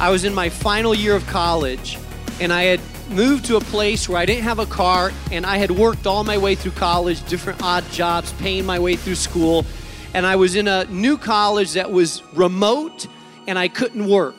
I 0.00 0.10
was 0.10 0.24
in 0.24 0.32
my 0.32 0.48
final 0.48 0.94
year 0.94 1.14
of 1.14 1.26
college 1.26 1.98
and 2.40 2.52
I 2.52 2.62
had 2.62 2.80
moved 3.10 3.44
to 3.46 3.56
a 3.56 3.60
place 3.60 4.08
where 4.08 4.18
I 4.18 4.24
didn't 4.24 4.44
have 4.44 4.58
a 4.58 4.66
car 4.66 5.12
and 5.30 5.44
I 5.44 5.58
had 5.58 5.70
worked 5.70 6.06
all 6.06 6.24
my 6.24 6.38
way 6.38 6.54
through 6.54 6.72
college, 6.72 7.22
different 7.28 7.62
odd 7.62 7.84
jobs, 7.90 8.32
paying 8.34 8.64
my 8.64 8.78
way 8.78 8.96
through 8.96 9.16
school 9.16 9.66
and 10.14 10.26
I 10.26 10.36
was 10.36 10.56
in 10.56 10.68
a 10.68 10.84
new 10.86 11.18
college 11.18 11.72
that 11.74 11.90
was 11.90 12.22
remote 12.34 13.06
and 13.46 13.58
I 13.58 13.68
couldn't 13.68 14.08
work. 14.08 14.34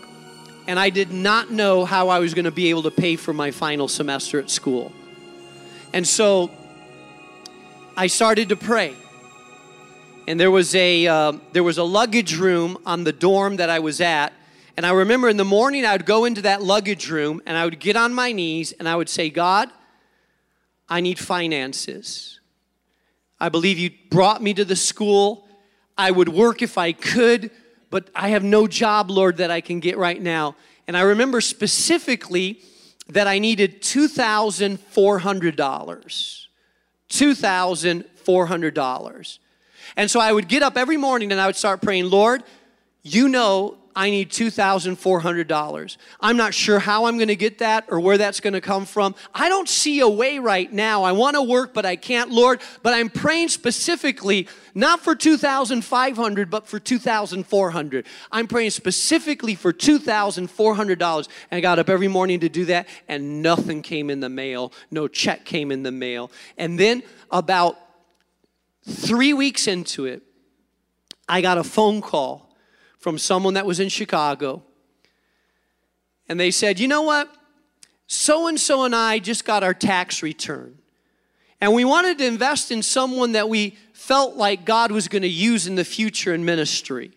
and 0.68 0.80
I 0.80 0.92
did 0.92 1.12
not 1.12 1.50
know 1.50 1.84
how 1.84 2.10
I 2.10 2.20
was 2.20 2.36
going 2.36 2.46
to 2.46 2.52
be 2.52 2.70
able 2.70 2.84
to 2.84 2.92
pay 2.92 3.16
for 3.16 3.34
my 3.34 3.50
final 3.50 3.88
semester 3.88 4.40
at 4.40 4.52
school. 4.52 4.92
And 5.94 6.08
so 6.08 6.52
I 7.98 8.06
started 8.06 8.50
to 8.50 8.56
pray. 8.56 8.96
And 10.28 10.40
there 10.40 10.52
was 10.52 10.76
a 10.76 11.08
uh, 11.08 11.34
there 11.54 11.64
was 11.64 11.80
a 11.80 11.84
luggage 11.84 12.38
room 12.38 12.78
on 12.86 13.04
the 13.04 13.12
dorm 13.12 13.56
that 13.56 13.72
I 13.72 13.80
was 13.80 14.00
at. 14.00 14.32
And 14.78 14.86
I 14.86 14.92
remember 14.92 15.28
in 15.28 15.38
the 15.38 15.44
morning 15.44 15.86
I 15.86 15.94
would 15.94 16.06
go 16.06 16.26
into 16.26 16.44
that 16.44 16.62
luggage 16.62 17.10
room 17.10 17.42
and 17.48 17.58
I 17.58 17.66
would 17.66 17.80
get 17.80 17.96
on 17.96 18.14
my 18.14 18.32
knees 18.32 18.72
and 18.74 18.88
I 18.88 18.96
would 18.96 19.10
say, 19.10 19.32
God, 19.32 19.72
I 20.88 21.02
need 21.02 21.18
finances. 21.18 22.40
I 23.40 23.50
believe 23.50 23.80
you 23.80 23.90
brought 24.12 24.44
me 24.44 24.54
to 24.54 24.64
the 24.64 24.76
school. 24.76 25.49
I 26.00 26.10
would 26.12 26.30
work 26.30 26.62
if 26.62 26.78
I 26.78 26.94
could, 26.94 27.52
but 27.90 28.10
I 28.16 28.30
have 28.30 28.42
no 28.42 28.68
job, 28.68 29.12
Lord, 29.12 29.36
that 29.38 29.52
I 29.52 29.60
can 29.60 29.82
get 29.82 29.98
right 29.98 30.22
now. 30.22 30.56
And 30.88 30.96
I 30.96 31.02
remember 31.02 31.42
specifically 31.42 32.62
that 33.10 33.28
I 33.28 33.40
needed 33.40 33.82
$2,400. 33.82 36.46
$2,400. 37.10 39.40
And 39.98 40.10
so 40.10 40.22
I 40.22 40.32
would 40.32 40.48
get 40.48 40.64
up 40.64 40.78
every 40.78 40.96
morning 40.96 41.34
and 41.34 41.42
I 41.42 41.48
would 41.48 41.58
start 41.58 41.82
praying, 41.82 42.10
Lord, 42.10 42.46
you 43.04 43.28
know 43.28 43.79
I 43.96 44.10
need 44.10 44.30
$2,400. 44.30 45.98
I'm 46.20 46.38
not 46.38 46.54
sure 46.54 46.80
how 46.80 47.06
I'm 47.06 47.18
going 47.18 47.30
to 47.30 47.36
get 47.36 47.58
that 47.60 47.86
or 47.90 48.00
where 48.00 48.18
that's 48.18 48.40
going 48.40 48.54
to 48.54 48.62
come 48.62 48.86
from. 48.86 49.16
I 49.34 49.50
don't 49.50 49.68
see 49.68 50.00
a 50.00 50.08
way 50.08 50.40
right 50.40 50.72
now. 50.72 51.04
I 51.04 51.12
want 51.12 51.36
to 51.36 51.42
work, 51.42 51.74
but 51.74 51.86
I 51.86 51.96
can't, 51.96 52.30
Lord. 52.30 52.62
But 52.84 52.94
I'm 52.94 53.10
praying 53.10 53.50
specifically 53.50 54.48
not 54.76 55.02
for 55.02 55.16
2,500, 55.16 56.50
but 56.50 56.68
for 56.68 56.80
2,400. 56.80 58.06
I'm 58.32 58.48
praying 58.48 58.70
specifically 58.70 59.56
for 59.56 59.74
$2,400. 59.74 61.28
And 61.52 61.58
I 61.58 61.60
got 61.62 61.80
up 61.80 61.90
every 61.90 62.08
morning 62.08 62.40
to 62.42 62.50
do 62.50 62.66
that, 62.66 62.88
and 63.08 63.42
nothing 63.42 63.82
came 63.82 64.10
in 64.10 64.20
the 64.20 64.30
mail. 64.30 64.72
No 64.92 65.08
check 65.08 65.46
came 65.46 65.72
in 65.72 65.84
the 65.84 65.92
mail. 65.92 66.32
And 66.58 66.80
then 66.80 67.04
about 67.32 67.78
three 68.88 69.34
weeks 69.34 69.68
into 69.68 70.06
it, 70.06 70.24
I 71.28 71.42
got 71.42 71.58
a 71.58 71.64
phone 71.64 72.02
call 72.02 72.49
from 73.00 73.18
someone 73.18 73.56
that 73.56 73.66
was 73.66 73.80
in 73.80 73.90
Chicago. 73.90 74.62
And 76.28 76.40
they 76.40 76.52
said, 76.52 76.80
You 76.80 76.88
know 76.88 77.02
what? 77.02 77.34
So 78.08 78.48
and 78.48 78.60
so 78.60 78.84
and 78.84 78.96
I 78.96 79.18
just 79.20 79.46
got 79.46 79.64
our 79.64 79.74
tax 79.74 80.22
return. 80.22 80.78
And 81.62 81.74
we 81.74 81.86
wanted 81.86 82.18
to 82.20 82.26
invest 82.26 82.72
in 82.72 82.82
someone 82.82 83.34
that 83.34 83.50
we 83.50 83.78
felt 83.94 84.38
like 84.38 84.64
God 84.66 84.92
was 84.92 85.08
going 85.08 85.24
to 85.24 85.28
use 85.28 85.68
in 85.68 85.76
the 85.76 85.84
future 85.84 86.34
in 86.34 86.46
ministry. 86.46 87.12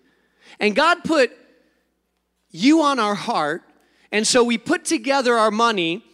And 0.58 0.74
God 0.74 1.04
put 1.04 1.30
you 2.50 2.82
on 2.82 2.98
our 2.98 3.14
heart. 3.14 3.62
And 4.10 4.26
so 4.26 4.42
we 4.44 4.58
put 4.58 4.84
together 4.84 5.34
our 5.34 5.50
money. 5.50 6.04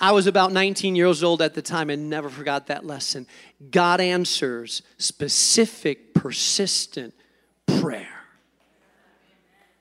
I 0.00 0.12
was 0.12 0.26
about 0.26 0.50
19 0.52 0.96
years 0.96 1.22
old 1.22 1.42
at 1.42 1.52
the 1.52 1.60
time 1.60 1.90
and 1.90 2.08
never 2.08 2.30
forgot 2.30 2.68
that 2.68 2.86
lesson. 2.86 3.26
God 3.70 4.00
answers 4.00 4.80
specific, 4.96 6.14
persistent 6.14 7.12
prayer. 7.66 8.24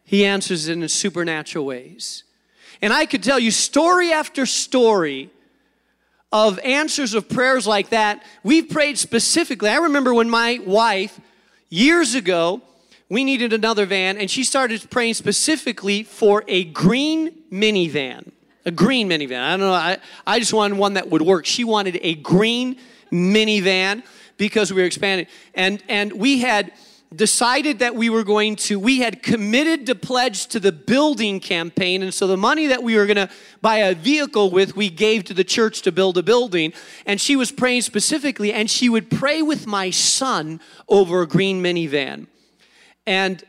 He 0.04 0.26
answers 0.26 0.68
it 0.68 0.74
in 0.74 0.88
supernatural 0.90 1.66
ways. 1.66 2.26
And 2.82 2.92
I 2.92 3.06
could 3.06 3.24
tell 3.24 3.40
you 3.40 3.52
story 3.52 4.12
after 4.12 4.46
story 4.46 5.30
of 6.34 6.60
answers 6.60 7.14
of 7.14 7.30
prayers 7.30 7.66
like 7.66 7.90
that. 7.90 8.24
We've 8.44 8.68
prayed 8.68 8.98
specifically. 8.98 9.70
I 9.70 9.78
remember 9.78 10.14
when 10.14 10.30
my 10.30 10.60
wife, 10.66 11.20
years 11.70 12.14
ago, 12.14 12.62
we 13.08 13.24
needed 13.24 13.54
another 13.54 13.86
van, 13.86 14.18
and 14.18 14.30
she 14.30 14.44
started 14.44 14.86
praying 14.90 15.14
specifically 15.14 16.04
for 16.04 16.44
a 16.48 16.66
green 16.66 17.32
minivan 17.52 18.32
a 18.66 18.72
green 18.72 19.10
minivan. 19.10 19.42
I 19.42 19.52
don't 19.52 19.60
know. 19.62 19.74
I, 19.74 19.98
I 20.26 20.40
just 20.40 20.54
wanted 20.54 20.78
one 20.78 20.94
that 20.94 21.10
would 21.10 21.22
work. 21.22 21.46
She 21.46 21.64
wanted 21.64 22.00
a 22.02 22.16
green 22.16 22.78
minivan 23.12 24.04
because 24.38 24.72
we 24.74 24.82
were 24.82 24.88
expanding. 24.88 25.28
And, 25.54 25.84
and 25.88 26.14
we 26.14 26.40
had 26.40 26.72
decided 27.16 27.80
that 27.80 27.96
we 27.96 28.10
were 28.10 28.24
going 28.24 28.56
to, 28.56 28.80
we 28.80 29.00
had 29.00 29.24
committed 29.24 29.88
to 29.88 29.96
pledge 29.96 30.46
to 30.48 30.60
the 30.60 30.72
building 30.72 31.40
campaign. 31.40 32.04
And 32.04 32.14
so 32.14 32.28
the 32.28 32.38
money 32.38 32.68
that 32.68 32.84
we 32.84 32.96
were 32.96 33.08
going 33.08 33.18
to 33.18 33.30
buy 33.62 33.78
a 33.78 33.96
vehicle 33.96 34.52
with, 34.52 34.76
we 34.76 34.90
gave 34.90 35.24
to 35.26 35.34
the 35.34 35.44
church 35.44 35.82
to 35.84 35.92
build 35.92 36.18
a 36.18 36.24
building. 36.24 36.72
And 37.06 37.20
she 37.20 37.36
was 37.36 37.52
praying 37.52 37.82
specifically, 37.82 38.54
and 38.54 38.70
she 38.70 38.90
would 38.90 39.10
pray 39.10 39.42
with 39.42 39.66
my 39.66 39.90
son 39.90 40.60
over 40.88 41.22
a 41.22 41.28
green 41.28 41.64
minivan. 41.64 42.28
And 43.08 43.44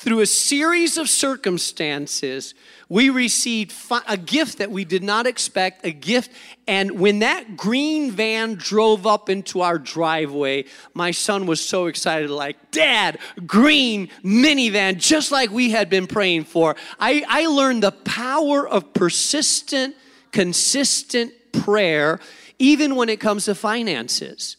through 0.00 0.20
a 0.20 0.26
series 0.26 0.96
of 0.96 1.10
circumstances, 1.10 2.54
we 2.88 3.10
received 3.10 3.74
a 4.08 4.16
gift 4.16 4.56
that 4.56 4.70
we 4.70 4.82
did 4.82 5.02
not 5.02 5.26
expect, 5.26 5.84
a 5.84 5.90
gift. 5.90 6.30
And 6.66 6.98
when 6.98 7.18
that 7.18 7.54
green 7.54 8.10
van 8.10 8.54
drove 8.54 9.06
up 9.06 9.28
into 9.28 9.60
our 9.60 9.78
driveway, 9.78 10.64
my 10.94 11.10
son 11.10 11.44
was 11.44 11.60
so 11.60 11.84
excited, 11.84 12.30
like, 12.30 12.70
Dad, 12.70 13.18
green 13.46 14.08
minivan, 14.24 14.96
just 14.96 15.30
like 15.30 15.50
we 15.50 15.70
had 15.70 15.90
been 15.90 16.06
praying 16.06 16.44
for. 16.44 16.76
I, 16.98 17.22
I 17.28 17.46
learned 17.48 17.82
the 17.82 17.92
power 17.92 18.66
of 18.66 18.94
persistent, 18.94 19.94
consistent 20.32 21.34
prayer, 21.52 22.20
even 22.58 22.96
when 22.96 23.10
it 23.10 23.20
comes 23.20 23.44
to 23.44 23.54
finances. 23.54 24.56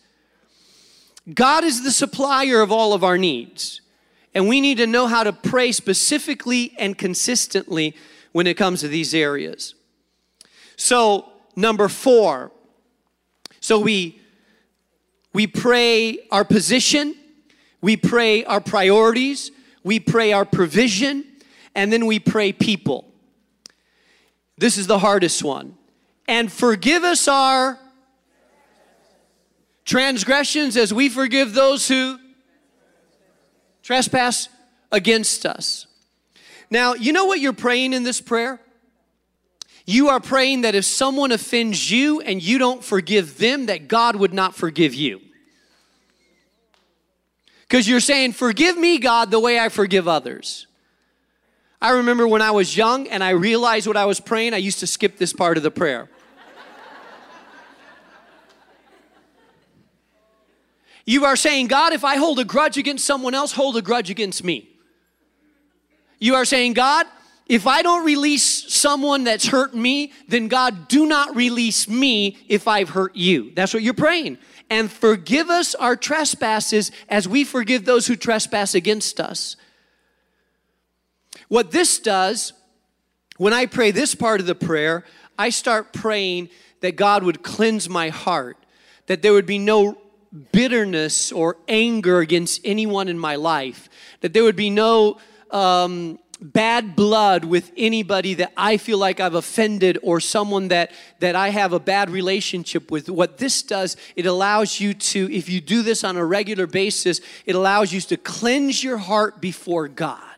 God 1.33 1.63
is 1.63 1.83
the 1.83 1.91
supplier 1.91 2.61
of 2.61 2.71
all 2.71 2.93
of 2.93 3.03
our 3.03 3.17
needs. 3.17 3.80
And 4.33 4.47
we 4.47 4.61
need 4.61 4.77
to 4.77 4.87
know 4.87 5.07
how 5.07 5.23
to 5.23 5.33
pray 5.33 5.71
specifically 5.71 6.73
and 6.77 6.97
consistently 6.97 7.95
when 8.31 8.47
it 8.47 8.55
comes 8.55 8.79
to 8.81 8.87
these 8.87 9.13
areas. 9.13 9.75
So, 10.77 11.29
number 11.55 11.89
four, 11.89 12.51
so 13.59 13.79
we 13.79 14.19
we 15.33 15.47
pray 15.47 16.19
our 16.31 16.43
position, 16.43 17.15
we 17.81 17.95
pray 17.95 18.43
our 18.43 18.59
priorities, 18.59 19.51
we 19.83 19.99
pray 19.99 20.33
our 20.33 20.45
provision, 20.45 21.25
and 21.73 21.91
then 21.91 22.05
we 22.05 22.19
pray 22.19 22.51
people. 22.51 23.05
This 24.57 24.77
is 24.77 24.87
the 24.87 24.99
hardest 24.99 25.43
one. 25.43 25.77
And 26.27 26.51
forgive 26.51 27.03
us 27.03 27.27
our 27.27 27.79
transgressions 29.85 30.77
as 30.77 30.93
we 30.93 31.09
forgive 31.09 31.53
those 31.53 31.87
who 31.87 32.19
trespass 33.91 34.47
against 34.89 35.45
us. 35.45 35.85
Now, 36.69 36.93
you 36.93 37.11
know 37.11 37.25
what 37.25 37.41
you're 37.41 37.51
praying 37.51 37.91
in 37.91 38.03
this 38.03 38.21
prayer? 38.21 38.61
You 39.85 40.07
are 40.07 40.21
praying 40.21 40.61
that 40.61 40.75
if 40.75 40.85
someone 40.85 41.33
offends 41.33 41.91
you 41.91 42.21
and 42.21 42.41
you 42.41 42.57
don't 42.57 42.81
forgive 42.81 43.37
them, 43.37 43.65
that 43.65 43.89
God 43.89 44.15
would 44.15 44.33
not 44.33 44.55
forgive 44.55 44.93
you. 44.93 45.19
Because 47.63 47.85
you're 47.85 47.99
saying, 47.99 48.31
Forgive 48.31 48.77
me, 48.77 48.97
God, 48.97 49.29
the 49.29 49.41
way 49.41 49.59
I 49.59 49.67
forgive 49.67 50.07
others. 50.07 50.67
I 51.81 51.89
remember 51.89 52.25
when 52.25 52.41
I 52.41 52.51
was 52.51 52.77
young 52.77 53.09
and 53.09 53.21
I 53.21 53.31
realized 53.31 53.87
what 53.87 53.97
I 53.97 54.05
was 54.05 54.21
praying, 54.21 54.53
I 54.53 54.57
used 54.57 54.79
to 54.79 54.87
skip 54.87 55.17
this 55.17 55.33
part 55.33 55.57
of 55.57 55.63
the 55.63 55.71
prayer. 55.71 56.09
You 61.05 61.25
are 61.25 61.35
saying, 61.35 61.67
God, 61.67 61.93
if 61.93 62.03
I 62.03 62.17
hold 62.17 62.39
a 62.39 62.45
grudge 62.45 62.77
against 62.77 63.05
someone 63.05 63.33
else, 63.33 63.51
hold 63.51 63.77
a 63.77 63.81
grudge 63.81 64.09
against 64.09 64.43
me. 64.43 64.69
You 66.19 66.35
are 66.35 66.45
saying, 66.45 66.73
God, 66.73 67.07
if 67.47 67.67
I 67.67 67.81
don't 67.81 68.05
release 68.05 68.71
someone 68.73 69.23
that's 69.23 69.47
hurt 69.47 69.73
me, 69.73 70.13
then 70.27 70.47
God, 70.47 70.87
do 70.87 71.05
not 71.05 71.35
release 71.35 71.89
me 71.89 72.37
if 72.47 72.67
I've 72.67 72.89
hurt 72.89 73.15
you. 73.15 73.51
That's 73.55 73.73
what 73.73 73.83
you're 73.83 73.93
praying. 73.93 74.37
And 74.69 74.89
forgive 74.89 75.49
us 75.49 75.75
our 75.75 75.97
trespasses 75.97 76.91
as 77.09 77.27
we 77.27 77.43
forgive 77.43 77.83
those 77.83 78.07
who 78.07 78.15
trespass 78.15 78.73
against 78.73 79.19
us. 79.19 79.57
What 81.49 81.71
this 81.71 81.99
does, 81.99 82.53
when 83.35 83.51
I 83.51 83.65
pray 83.65 83.91
this 83.91 84.15
part 84.15 84.39
of 84.39 84.45
the 84.45 84.55
prayer, 84.55 85.03
I 85.37 85.49
start 85.49 85.91
praying 85.91 86.49
that 86.79 86.95
God 86.95 87.23
would 87.23 87.43
cleanse 87.43 87.89
my 87.89 88.09
heart, 88.09 88.57
that 89.07 89.21
there 89.21 89.33
would 89.33 89.45
be 89.45 89.59
no 89.59 89.97
bitterness 90.51 91.31
or 91.31 91.57
anger 91.67 92.19
against 92.19 92.61
anyone 92.63 93.07
in 93.07 93.19
my 93.19 93.35
life, 93.35 93.89
that 94.21 94.33
there 94.33 94.43
would 94.43 94.55
be 94.55 94.69
no 94.69 95.17
um, 95.51 96.19
bad 96.41 96.95
blood 96.95 97.45
with 97.45 97.71
anybody 97.77 98.33
that 98.33 98.51
I 98.57 98.77
feel 98.77 98.97
like 98.97 99.19
I've 99.19 99.35
offended 99.35 99.99
or 100.01 100.19
someone 100.19 100.69
that, 100.69 100.91
that 101.19 101.35
I 101.35 101.49
have 101.49 101.73
a 101.73 101.79
bad 101.79 102.09
relationship 102.09 102.89
with. 102.89 103.09
What 103.09 103.37
this 103.37 103.61
does, 103.61 103.95
it 104.15 104.25
allows 104.25 104.79
you 104.79 104.93
to, 104.93 105.31
if 105.31 105.49
you 105.49 105.61
do 105.61 105.83
this 105.83 106.03
on 106.03 106.17
a 106.17 106.25
regular 106.25 106.65
basis, 106.65 107.21
it 107.45 107.55
allows 107.55 107.93
you 107.93 108.01
to 108.01 108.17
cleanse 108.17 108.83
your 108.83 108.97
heart 108.97 109.39
before 109.39 109.87
God. 109.87 110.30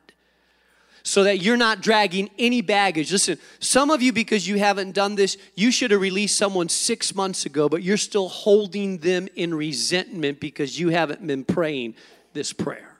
So 1.04 1.26
that 1.26 1.42
you're 1.42 1.58
not 1.58 1.82
dragging 1.82 2.30
any 2.40 2.62
baggage. 2.62 3.12
Listen, 3.12 3.38
some 3.60 3.92
of 3.92 4.02
you, 4.02 4.14
because 4.14 4.48
you 4.48 4.58
haven't 4.58 4.94
done 4.94 5.16
this, 5.16 5.38
you 5.54 5.70
should 5.70 5.92
have 5.92 6.00
released 6.00 6.38
someone 6.38 6.70
six 6.70 7.14
months 7.14 7.46
ago, 7.46 7.68
but 7.68 7.84
you're 7.84 7.98
still 7.98 8.30
holding 8.30 9.00
them 9.00 9.28
in 9.36 9.54
resentment 9.54 10.40
because 10.40 10.80
you 10.80 10.90
haven't 10.90 11.26
been 11.28 11.44
praying 11.44 11.96
this 12.32 12.54
prayer. 12.54 12.98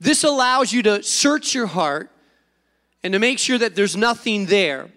This 0.00 0.24
allows 0.24 0.72
you 0.72 0.82
to 0.84 1.02
search 1.02 1.54
your 1.54 1.66
heart 1.66 2.10
and 3.02 3.12
to 3.12 3.18
make 3.18 3.38
sure 3.38 3.58
that 3.58 3.74
there's 3.74 3.96
nothing 3.96 4.46
there. 4.46 4.88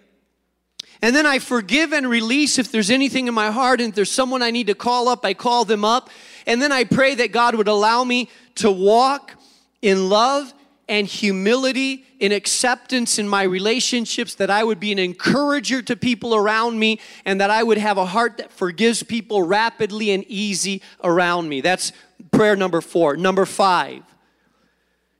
And 1.02 1.14
then 1.14 1.26
I 1.26 1.38
forgive 1.38 1.92
and 1.92 2.08
release 2.08 2.58
if 2.58 2.72
there's 2.72 2.90
anything 2.90 3.28
in 3.28 3.34
my 3.34 3.50
heart, 3.50 3.80
and 3.80 3.90
if 3.90 3.94
there's 3.94 4.10
someone 4.10 4.42
I 4.42 4.50
need 4.50 4.66
to 4.68 4.74
call 4.74 5.08
up, 5.08 5.24
I 5.24 5.34
call 5.34 5.64
them 5.64 5.84
up. 5.84 6.10
And 6.46 6.60
then 6.60 6.72
I 6.72 6.84
pray 6.84 7.14
that 7.16 7.30
God 7.30 7.54
would 7.54 7.68
allow 7.68 8.04
me 8.04 8.28
to 8.56 8.70
walk 8.70 9.34
in 9.82 10.08
love 10.08 10.52
and 10.90 11.06
humility, 11.06 12.04
in 12.18 12.32
acceptance 12.32 13.18
in 13.18 13.28
my 13.28 13.44
relationships, 13.44 14.34
that 14.34 14.50
I 14.50 14.64
would 14.64 14.80
be 14.80 14.90
an 14.90 14.98
encourager 14.98 15.80
to 15.82 15.94
people 15.94 16.34
around 16.34 16.80
me, 16.80 17.00
and 17.24 17.40
that 17.40 17.48
I 17.48 17.62
would 17.62 17.78
have 17.78 17.96
a 17.96 18.04
heart 18.04 18.38
that 18.38 18.50
forgives 18.50 19.04
people 19.04 19.44
rapidly 19.44 20.10
and 20.10 20.24
easy 20.24 20.82
around 21.04 21.48
me. 21.48 21.60
That's 21.60 21.92
prayer 22.32 22.56
number 22.56 22.80
four. 22.80 23.16
Number 23.16 23.46
five, 23.46 24.02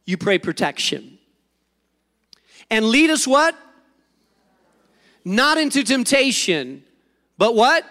you 0.04 0.18
pray 0.18 0.38
protection. 0.38 1.18
And 2.68 2.86
lead 2.86 3.10
us 3.10 3.26
what? 3.26 3.56
Not 5.24 5.56
into 5.56 5.84
temptation, 5.84 6.82
but 7.38 7.54
what? 7.54 7.84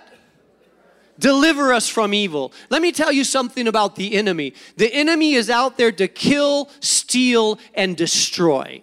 Deliver 1.20 1.74
us 1.74 1.90
from 1.90 2.14
evil. 2.14 2.54
Let 2.70 2.82
me 2.82 2.92
tell 2.92 3.12
you 3.12 3.24
something 3.24 3.68
about 3.68 3.96
the 3.96 4.16
enemy. 4.16 4.54
The 4.78 4.92
enemy 4.94 5.34
is 5.34 5.50
out 5.50 5.78
there 5.78 5.92
to 5.92 6.08
kill, 6.08 6.70
steal, 6.80 7.60
and 7.76 7.96
destroy. 7.98 8.82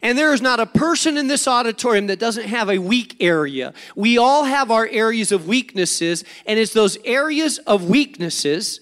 And 0.00 0.16
there 0.16 0.32
is 0.32 0.40
not 0.40 0.60
a 0.60 0.66
person 0.66 1.16
in 1.16 1.26
this 1.26 1.48
auditorium 1.48 2.06
that 2.06 2.20
doesn't 2.20 2.46
have 2.46 2.70
a 2.70 2.78
weak 2.78 3.16
area. 3.20 3.74
We 3.96 4.16
all 4.16 4.44
have 4.44 4.70
our 4.70 4.86
areas 4.86 5.32
of 5.32 5.48
weaknesses, 5.48 6.24
and 6.46 6.58
it's 6.58 6.72
those 6.72 6.96
areas 7.04 7.58
of 7.58 7.90
weaknesses 7.90 8.80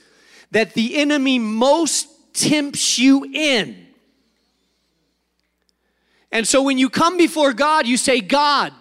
that 0.51 0.75
the 0.75 0.97
enemy 0.97 1.39
most 1.39 2.09
tempts 2.35 2.99
you 2.99 3.25
in. 3.25 3.87
And 6.31 6.47
so 6.47 6.61
when 6.63 6.77
you 6.77 6.91
come 6.91 7.17
before 7.17 7.55
God, 7.55 7.87
you 7.87 7.97
say, 7.97 8.21
God, 8.21 8.75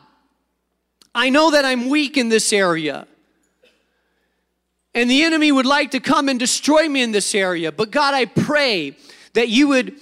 I 1.14 1.30
know 1.30 1.52
that 1.52 1.64
I'm 1.64 1.88
weak 1.88 2.18
in 2.18 2.28
this 2.28 2.52
area. 2.52 3.08
And 4.96 5.12
the 5.12 5.24
enemy 5.24 5.52
would 5.52 5.66
like 5.66 5.92
to 5.92 6.00
come 6.00 6.30
and 6.30 6.40
destroy 6.40 6.88
me 6.88 7.04
in 7.04 7.12
this 7.12 7.36
area. 7.36 7.72
But 7.72 7.92
God, 7.92 8.14
I 8.14 8.26
pray 8.26 8.98
that 9.34 9.50
you 9.50 9.68
would 9.68 10.00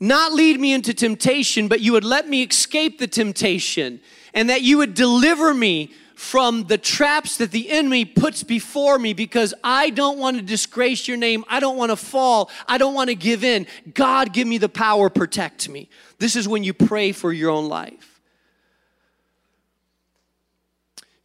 not 0.00 0.32
lead 0.32 0.58
me 0.58 0.72
into 0.72 0.94
temptation, 0.94 1.68
but 1.68 1.80
you 1.80 1.92
would 1.92 2.04
let 2.04 2.26
me 2.26 2.42
escape 2.42 2.98
the 2.98 3.06
temptation 3.06 4.00
and 4.32 4.48
that 4.48 4.62
you 4.62 4.78
would 4.78 4.94
deliver 4.94 5.52
me 5.52 5.92
from 6.14 6.64
the 6.64 6.78
traps 6.78 7.36
that 7.36 7.50
the 7.50 7.70
enemy 7.70 8.04
puts 8.06 8.42
before 8.42 8.98
me 8.98 9.12
because 9.12 9.52
I 9.62 9.90
don't 9.90 10.18
want 10.18 10.36
to 10.38 10.42
disgrace 10.42 11.06
your 11.06 11.16
name. 11.16 11.44
I 11.48 11.60
don't 11.60 11.76
want 11.76 11.90
to 11.90 11.96
fall. 11.96 12.50
I 12.66 12.78
don't 12.78 12.94
want 12.94 13.08
to 13.08 13.14
give 13.14 13.44
in. 13.44 13.66
God, 13.92 14.32
give 14.32 14.46
me 14.48 14.56
the 14.56 14.68
power, 14.68 15.10
protect 15.10 15.68
me. 15.68 15.88
This 16.18 16.36
is 16.36 16.48
when 16.48 16.64
you 16.64 16.72
pray 16.72 17.12
for 17.12 17.32
your 17.32 17.50
own 17.50 17.68
life. 17.68 18.20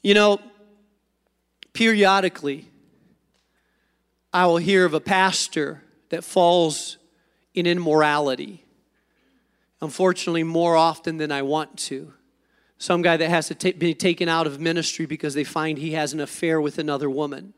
You 0.01 0.13
know, 0.13 0.39
periodically, 1.74 2.69
I 4.36 4.48
will 4.48 4.58
hear 4.58 4.84
of 4.84 4.94
a 4.94 5.00
pastor 5.00 5.82
that 6.10 6.22
falls 6.25 6.98
in 7.54 7.65
immorality. 7.65 8.65
Unfortunately, 9.80 10.44
more 10.44 10.75
often 10.75 11.15
than 11.15 11.32
I 11.32 11.42
want 11.42 11.77
to. 11.77 12.12
Some 12.77 13.01
guy 13.01 13.15
that 13.15 13.30
has 13.30 13.48
to 13.48 13.56
t- 13.56 13.72
be 13.72 13.94
taken 13.94 14.27
out 14.27 14.46
of 14.46 14.60
ministry 14.60 15.06
because 15.06 15.36
they 15.36 15.46
find 15.46 15.77
he 15.77 15.94
has 15.94 16.12
an 16.12 16.20
affair 16.20 16.60
with 16.60 16.80
another 16.80 17.10
woman. 17.10 17.54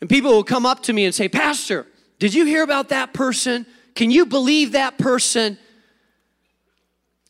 And 0.00 0.10
people 0.10 0.32
will 0.32 0.42
come 0.42 0.66
up 0.66 0.82
to 0.82 0.92
me 0.92 1.04
and 1.04 1.14
say, 1.14 1.28
Pastor, 1.28 1.86
did 2.18 2.34
you 2.34 2.44
hear 2.44 2.64
about 2.64 2.88
that 2.88 3.14
person? 3.14 3.64
Can 3.94 4.10
you 4.10 4.26
believe 4.26 4.72
that 4.72 4.98
person? 4.98 5.56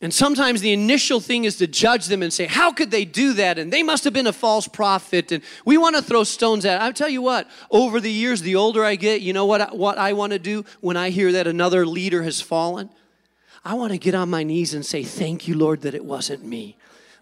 And 0.01 0.13
sometimes 0.13 0.61
the 0.61 0.71
initial 0.71 1.19
thing 1.19 1.43
is 1.43 1.57
to 1.57 1.67
judge 1.67 2.05
them 2.05 2.23
and 2.23 2.31
say, 2.31 2.45
How 2.45 2.71
could 2.71 2.89
they 2.89 3.03
do 3.03 3.33
that? 3.33 3.57
And 3.59 3.71
they 3.71 3.83
must 3.83 4.05
have 4.05 4.13
been 4.13 4.27
a 4.27 4.33
false 4.33 4.67
prophet. 4.67 5.31
And 5.31 5.43
we 5.65 5.77
want 5.77 5.97
to 5.97 6.01
throw 6.01 6.23
stones 6.23 6.63
at. 6.65 6.81
I'll 6.81 6.93
tell 6.93 7.09
you 7.09 7.21
what, 7.21 7.49
over 7.69 7.99
the 7.99 8.11
years, 8.11 8.41
the 8.41 8.55
older 8.55 8.85
I 8.85 8.95
get, 8.95 9.21
you 9.21 9.33
know 9.33 9.45
what, 9.45 9.77
what 9.77 9.97
I 9.97 10.13
want 10.13 10.31
to 10.31 10.39
do 10.39 10.63
when 10.79 10.95
I 10.95 11.09
hear 11.09 11.33
that 11.33 11.47
another 11.47 11.85
leader 11.85 12.23
has 12.23 12.39
fallen? 12.39 12.89
I 13.65 13.73
want 13.73 13.91
to 13.91 13.97
get 13.97 14.15
on 14.15 14.29
my 14.29 14.43
knees 14.43 14.73
and 14.73 14.85
say, 14.85 15.03
Thank 15.03 15.49
you, 15.49 15.57
Lord, 15.57 15.81
that 15.81 15.93
it 15.93 16.05
wasn't 16.05 16.45
me. 16.45 16.77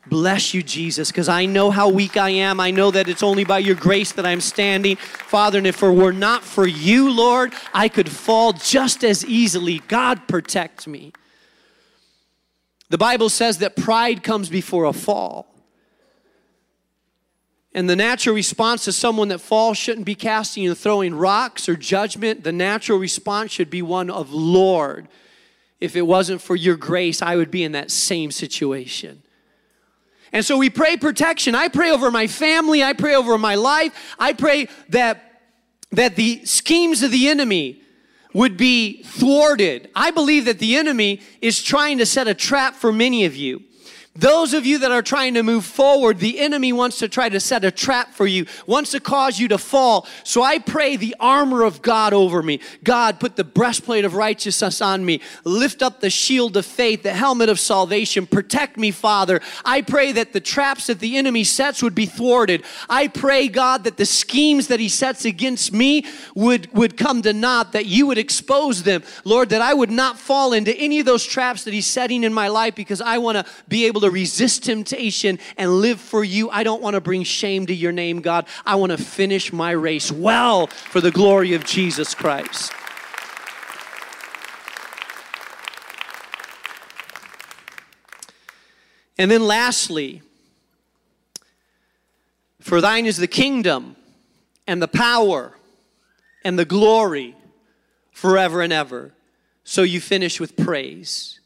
Bless 0.05 0.53
you, 0.53 0.61
Jesus, 0.61 1.11
because 1.11 1.27
I 1.27 1.47
know 1.47 1.71
how 1.71 1.89
weak 1.89 2.15
I 2.15 2.29
am. 2.29 2.59
I 2.59 2.71
know 2.71 2.91
that 2.91 3.09
it's 3.09 3.23
only 3.23 3.43
by 3.43 3.57
your 3.57 3.75
grace 3.75 4.13
that 4.13 4.25
I'm 4.25 4.39
standing. 4.39 4.95
Father, 4.95 5.57
and 5.57 5.67
if 5.67 5.81
it 5.81 5.91
were 5.91 6.13
not 6.13 6.43
for 6.43 6.65
you, 6.65 7.11
Lord, 7.11 7.53
I 7.73 7.89
could 7.89 8.09
fall 8.09 8.53
just 8.53 9.03
as 9.03 9.25
easily. 9.25 9.79
God, 9.79 10.27
protect 10.27 10.87
me. 10.87 11.11
The 12.89 12.97
Bible 12.97 13.29
says 13.29 13.57
that 13.59 13.75
pride 13.75 14.23
comes 14.23 14.49
before 14.49 14.85
a 14.85 14.93
fall. 14.93 15.53
And 17.73 17.89
the 17.89 17.95
natural 17.95 18.33
response 18.33 18.85
to 18.85 18.91
someone 18.91 19.27
that 19.27 19.39
falls 19.39 19.77
shouldn't 19.77 20.05
be 20.05 20.15
casting 20.15 20.65
and 20.67 20.77
throwing 20.77 21.13
rocks 21.13 21.69
or 21.69 21.75
judgment. 21.75 22.43
The 22.43 22.51
natural 22.51 22.97
response 22.97 23.51
should 23.51 23.69
be 23.69 23.81
one 23.81 24.09
of, 24.09 24.31
Lord, 24.31 25.07
if 25.79 25.95
it 25.95 26.01
wasn't 26.01 26.41
for 26.41 26.55
your 26.55 26.75
grace, 26.75 27.21
I 27.21 27.35
would 27.35 27.51
be 27.51 27.63
in 27.63 27.73
that 27.73 27.91
same 27.91 28.31
situation. 28.31 29.21
And 30.33 30.43
so 30.43 30.57
we 30.57 30.69
pray 30.69 30.97
protection. 30.97 31.55
I 31.55 31.67
pray 31.67 31.91
over 31.91 32.09
my 32.09 32.27
family. 32.27 32.83
I 32.83 32.93
pray 32.93 33.15
over 33.15 33.37
my 33.37 33.55
life. 33.55 34.15
I 34.17 34.33
pray 34.33 34.69
that, 34.89 35.41
that 35.91 36.15
the 36.15 36.43
schemes 36.45 37.03
of 37.03 37.11
the 37.11 37.29
enemy 37.29 37.81
would 38.37 38.55
be 38.55 39.01
thwarted. 39.01 39.89
I 39.95 40.11
believe 40.11 40.45
that 40.45 40.59
the 40.59 40.75
enemy 40.75 41.21
is 41.41 41.63
trying 41.63 41.97
to 41.97 42.05
set 42.05 42.27
a 42.27 42.35
trap 42.35 42.75
for 42.75 42.93
many 42.93 43.25
of 43.25 43.35
you. 43.35 43.63
Those 44.17 44.53
of 44.55 44.65
you 44.65 44.79
that 44.79 44.91
are 44.91 45.03
trying 45.03 45.35
to 45.35 45.43
move 45.43 45.63
forward, 45.63 46.17
the 46.17 46.39
enemy 46.39 46.73
wants 46.73 46.97
to 46.99 47.07
try 47.07 47.29
to 47.29 47.39
set 47.39 47.63
a 47.63 47.69
trap 47.69 48.13
for 48.13 48.25
you, 48.25 48.47
wants 48.65 48.91
to 48.91 48.99
cause 48.99 49.39
you 49.39 49.47
to 49.49 49.59
fall. 49.59 50.07
So 50.23 50.41
I 50.41 50.57
pray 50.57 50.95
the 50.95 51.15
armor 51.19 51.63
of 51.63 51.83
God 51.83 52.13
over 52.13 52.41
me. 52.41 52.59
God, 52.83 53.19
put 53.19 53.35
the 53.35 53.43
breastplate 53.43 54.05
of 54.05 54.15
righteousness 54.15 54.81
on 54.81 55.05
me. 55.05 55.21
Lift 55.43 55.83
up 55.83 56.01
the 56.01 56.09
shield 56.09 56.57
of 56.57 56.65
faith, 56.65 57.03
the 57.03 57.13
helmet 57.13 57.49
of 57.49 57.59
salvation. 57.59 58.25
Protect 58.25 58.75
me, 58.77 58.89
Father. 58.89 59.39
I 59.63 59.81
pray 59.81 60.11
that 60.13 60.33
the 60.33 60.41
traps 60.41 60.87
that 60.87 60.99
the 60.99 61.17
enemy 61.17 61.43
sets 61.43 61.83
would 61.83 61.95
be 61.95 62.07
thwarted. 62.07 62.63
I 62.89 63.09
pray, 63.09 63.47
God, 63.47 63.83
that 63.83 63.97
the 63.97 64.05
schemes 64.05 64.67
that 64.67 64.79
he 64.79 64.89
sets 64.89 65.25
against 65.25 65.71
me 65.71 66.05
would, 66.33 66.73
would 66.73 66.97
come 66.97 67.21
to 67.21 67.33
naught, 67.33 67.73
that 67.73 67.85
you 67.85 68.07
would 68.07 68.17
expose 68.17 68.81
them. 68.81 69.03
Lord, 69.25 69.49
that 69.49 69.61
I 69.61 69.75
would 69.75 69.91
not 69.91 70.17
fall 70.19 70.53
into 70.53 70.75
any 70.75 70.99
of 70.99 71.05
those 71.05 71.23
traps 71.23 71.65
that 71.65 71.73
he's 71.73 71.85
setting 71.85 72.23
in 72.23 72.33
my 72.33 72.47
life 72.47 72.73
because 72.73 72.99
I 72.99 73.19
want 73.19 73.37
to 73.37 73.45
be 73.67 73.85
able 73.85 74.01
to 74.01 74.06
to 74.07 74.11
resist 74.11 74.63
temptation 74.63 75.39
and 75.57 75.71
live 75.81 75.99
for 75.99 76.23
you. 76.23 76.49
I 76.49 76.63
don't 76.63 76.81
want 76.81 76.95
to 76.95 77.01
bring 77.01 77.23
shame 77.23 77.65
to 77.67 77.73
your 77.73 77.91
name, 77.91 78.21
God. 78.21 78.47
I 78.65 78.75
want 78.75 78.91
to 78.91 78.97
finish 78.97 79.53
my 79.53 79.71
race 79.71 80.11
well 80.11 80.67
for 80.67 81.01
the 81.01 81.11
glory 81.11 81.53
of 81.53 81.65
Jesus 81.65 82.15
Christ. 82.15 82.71
And 89.17 89.31
then 89.31 89.43
lastly, 89.43 90.21
for 92.61 92.81
thine 92.81 93.05
is 93.05 93.17
the 93.17 93.27
kingdom 93.27 93.95
and 94.67 94.81
the 94.81 94.87
power 94.87 95.53
and 96.43 96.57
the 96.57 96.65
glory 96.65 97.35
forever 98.11 98.61
and 98.61 98.71
ever. 98.71 99.13
So 99.63 99.81
you 99.81 99.99
finish 99.99 100.39
with 100.39 100.55
praise. 100.55 101.39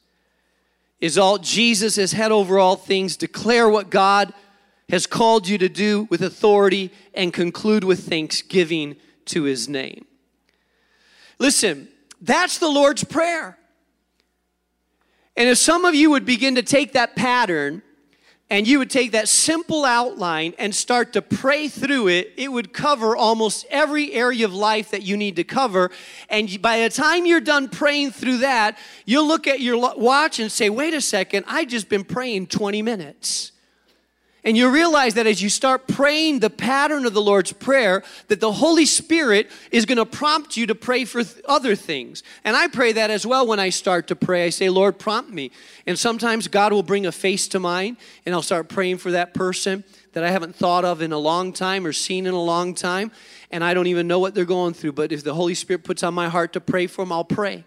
Exalt 1.02 1.42
Jesus 1.42 1.98
as 1.98 2.12
head 2.12 2.32
over 2.32 2.60
all 2.60 2.76
things. 2.76 3.18
Declare 3.18 3.70
what 3.70 3.90
God 3.90 4.34
has 4.90 5.08
called 5.08 5.48
you 5.48 5.58
to 5.58 5.70
do 5.70 6.08
with 6.10 6.22
authority 6.22 6.92
and 7.14 7.34
conclude 7.34 7.84
with 7.84 8.08
thanksgiving 8.08 8.96
to 9.26 9.44
his 9.44 9.68
name. 9.68 10.06
Listen, 11.40 11.88
that's 12.22 12.60
the 12.60 12.70
Lord's 12.70 13.04
Prayer. 13.04 13.58
And 15.36 15.50
if 15.50 15.58
some 15.58 15.86
of 15.86 15.96
you 15.96 16.12
would 16.12 16.26
begin 16.26 16.56
to 16.56 16.62
take 16.62 16.94
that 16.94 17.16
pattern 17.16 17.82
and 18.52 18.68
you 18.68 18.80
would 18.80 18.90
take 18.90 19.14
that 19.14 19.30
simple 19.30 19.86
outline 19.86 20.54
and 20.60 20.76
start 20.76 21.14
to 21.14 21.22
pray 21.22 21.70
through 21.70 22.10
it, 22.10 22.34
it 22.36 22.52
would 22.52 22.74
cover 22.74 23.16
almost 23.16 23.66
every 23.70 24.12
area 24.12 24.44
of 24.44 24.54
life 24.54 24.92
that 24.92 25.04
you 25.04 25.16
need 25.16 25.38
to 25.38 25.46
cover. 25.46 25.90
And 26.30 26.62
by 26.62 26.82
the 26.82 26.90
time 26.90 27.26
you're 27.26 27.40
done 27.40 27.70
praying 27.70 28.12
through 28.12 28.40
that, 28.40 28.78
you'll 29.06 29.26
look 29.26 29.48
at 29.48 29.62
your 29.62 29.78
watch 29.98 30.40
and 30.40 30.52
say, 30.52 30.70
wait 30.70 30.94
a 30.94 31.00
second, 31.00 31.46
I 31.48 31.64
just 31.64 31.88
been 31.88 32.04
praying 32.04 32.48
20 32.48 32.82
minutes. 32.82 33.54
And 34.44 34.58
you 34.58 34.70
realize 34.70 35.14
that 35.14 35.28
as 35.28 35.40
you 35.42 35.50
start 35.50 35.88
praying 35.88 36.40
the 36.40 36.50
pattern 36.50 37.06
of 37.06 37.14
the 37.14 37.22
Lord's 37.22 37.54
Prayer, 37.54 38.04
that 38.28 38.40
the 38.40 38.52
Holy 38.52 38.88
Spirit 38.88 39.52
is 39.72 39.86
going 39.86 40.00
to 40.00 40.06
prompt 40.06 40.58
you 40.58 40.66
to 40.66 40.74
pray 40.74 41.06
for 41.06 41.24
th- 41.24 41.46
other 41.48 41.76
things. 41.76 42.24
And 42.44 42.56
I 42.56 42.68
pray 42.68 42.92
that 42.94 43.12
as 43.12 43.24
well 43.24 43.46
when 43.46 43.60
I 43.60 43.70
start 43.70 44.08
to 44.08 44.16
pray. 44.16 44.46
I 44.46 44.50
say, 44.50 44.70
Lord, 44.70 44.98
prompt 44.98 45.30
me. 45.30 45.52
And 45.86 45.98
sometimes 45.98 46.48
God 46.48 46.74
will 46.74 46.82
bring 46.82 47.06
a 47.06 47.12
face 47.12 47.48
to 47.50 47.60
mind, 47.60 47.98
and 48.26 48.34
I'll 48.34 48.42
start 48.42 48.68
praying 48.68 48.98
for 48.98 49.12
that 49.12 49.36
person 49.36 49.84
that 50.14 50.24
I 50.24 50.32
haven't 50.32 50.56
thought 50.56 50.86
of 50.86 51.04
in 51.04 51.12
a 51.12 51.20
long 51.20 51.54
time 51.54 51.86
or 51.86 51.94
seen 51.94 52.26
in 52.26 52.34
a 52.34 52.42
long 52.42 52.74
time. 52.74 53.12
And 53.52 53.64
I 53.64 53.76
don't 53.76 53.88
even 53.88 54.08
know 54.08 54.18
what 54.18 54.34
they're 54.34 54.46
going 54.46 54.74
through. 54.74 54.94
But 54.94 55.12
if 55.12 55.24
the 55.24 55.36
Holy 55.36 55.54
Spirit 55.54 55.84
puts 55.84 56.02
on 56.02 56.16
my 56.16 56.30
heart 56.30 56.54
to 56.54 56.62
pray 56.62 56.88
for 56.88 57.04
them, 57.04 57.12
I'll 57.12 57.24
pray. 57.24 57.64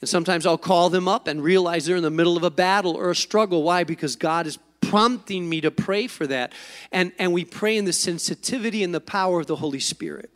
And 0.00 0.08
sometimes 0.08 0.46
I'll 0.46 0.56
call 0.56 0.88
them 0.88 1.08
up 1.08 1.26
and 1.26 1.42
realize 1.42 1.86
they're 1.86 1.96
in 1.96 2.02
the 2.02 2.10
middle 2.10 2.36
of 2.36 2.44
a 2.44 2.50
battle 2.50 2.94
or 2.94 3.10
a 3.10 3.16
struggle. 3.16 3.64
Why? 3.64 3.82
Because 3.82 4.14
God 4.14 4.46
is 4.46 4.58
prompting 4.90 5.48
me 5.48 5.60
to 5.60 5.70
pray 5.70 6.06
for 6.06 6.26
that. 6.26 6.52
And, 6.92 7.12
and 7.18 7.32
we 7.32 7.44
pray 7.44 7.76
in 7.76 7.84
the 7.84 7.92
sensitivity 7.92 8.82
and 8.82 8.94
the 8.94 9.00
power 9.00 9.40
of 9.40 9.46
the 9.46 9.56
Holy 9.56 9.80
Spirit. 9.80 10.30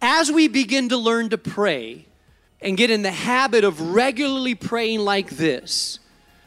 As 0.00 0.30
we 0.32 0.48
begin 0.48 0.88
to 0.88 0.96
learn 0.96 1.28
to 1.30 1.38
pray 1.38 2.06
and 2.60 2.76
get 2.76 2.90
in 2.90 3.02
the 3.02 3.12
habit 3.12 3.64
of 3.64 3.80
regularly 3.80 4.54
praying 4.54 5.00
like 5.00 5.30
this, 5.30 5.98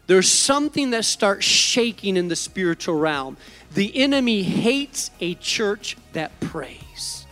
there's 0.08 0.32
something 0.32 0.92
that 0.92 1.06
starts 1.06 1.46
shaking 1.46 2.18
in 2.18 2.28
the 2.28 2.36
spiritual 2.36 2.96
realm. 2.96 3.38
The 3.74 3.96
enemy 3.98 4.44
hates 4.44 5.10
a 5.20 5.36
church 5.36 5.98
that 6.14 6.40
prays, 6.40 7.26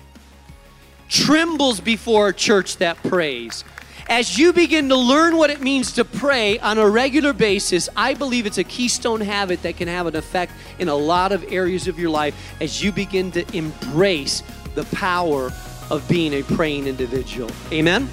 trembles 1.07 1.79
before 1.79 2.29
a 2.29 2.33
church 2.33 2.77
that 2.77 2.97
prays 3.03 3.63
as 4.07 4.37
you 4.37 4.53
begin 4.53 4.89
to 4.89 4.95
learn 4.95 5.37
what 5.37 5.49
it 5.49 5.61
means 5.61 5.93
to 5.93 6.05
pray 6.05 6.59
on 6.59 6.77
a 6.77 6.87
regular 6.87 7.33
basis, 7.33 7.89
I 7.95 8.13
believe 8.13 8.45
it's 8.45 8.57
a 8.57 8.63
keystone 8.63 9.21
habit 9.21 9.61
that 9.63 9.77
can 9.77 9.87
have 9.87 10.07
an 10.07 10.15
effect 10.15 10.51
in 10.79 10.89
a 10.89 10.95
lot 10.95 11.31
of 11.31 11.43
areas 11.51 11.87
of 11.87 11.97
your 11.97 12.09
life 12.09 12.35
as 12.61 12.83
you 12.83 12.91
begin 12.91 13.31
to 13.31 13.57
embrace 13.57 14.43
the 14.75 14.83
power 14.85 15.51
of 15.89 16.05
being 16.09 16.33
a 16.33 16.43
praying 16.43 16.87
individual. 16.87 17.49
Amen? 17.71 18.09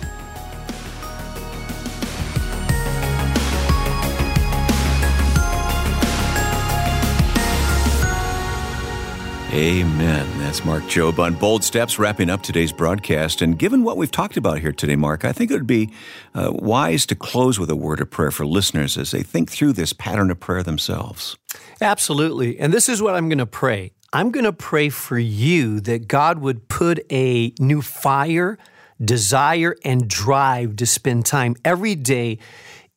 Amen. 9.52 10.38
That's 10.38 10.64
Mark 10.64 10.84
Jobe 10.84 11.18
on 11.18 11.34
Bold 11.34 11.64
Steps, 11.64 11.98
wrapping 11.98 12.30
up 12.30 12.40
today's 12.40 12.70
broadcast. 12.70 13.42
And 13.42 13.58
given 13.58 13.82
what 13.82 13.96
we've 13.96 14.10
talked 14.10 14.36
about 14.36 14.60
here 14.60 14.70
today, 14.70 14.94
Mark, 14.94 15.24
I 15.24 15.32
think 15.32 15.50
it 15.50 15.54
would 15.54 15.66
be 15.66 15.90
uh, 16.36 16.52
wise 16.54 17.04
to 17.06 17.16
close 17.16 17.58
with 17.58 17.68
a 17.68 17.74
word 17.74 18.00
of 18.00 18.08
prayer 18.10 18.30
for 18.30 18.46
listeners 18.46 18.96
as 18.96 19.10
they 19.10 19.24
think 19.24 19.50
through 19.50 19.72
this 19.72 19.92
pattern 19.92 20.30
of 20.30 20.38
prayer 20.38 20.62
themselves. 20.62 21.36
Absolutely. 21.80 22.60
And 22.60 22.72
this 22.72 22.88
is 22.88 23.02
what 23.02 23.16
I'm 23.16 23.28
going 23.28 23.38
to 23.38 23.46
pray. 23.46 23.90
I'm 24.12 24.30
going 24.30 24.44
to 24.44 24.52
pray 24.52 24.88
for 24.88 25.18
you 25.18 25.80
that 25.80 26.06
God 26.06 26.38
would 26.38 26.68
put 26.68 27.00
a 27.10 27.52
new 27.58 27.82
fire, 27.82 28.56
desire, 29.04 29.74
and 29.84 30.06
drive 30.06 30.76
to 30.76 30.86
spend 30.86 31.26
time 31.26 31.56
every 31.64 31.96
day 31.96 32.38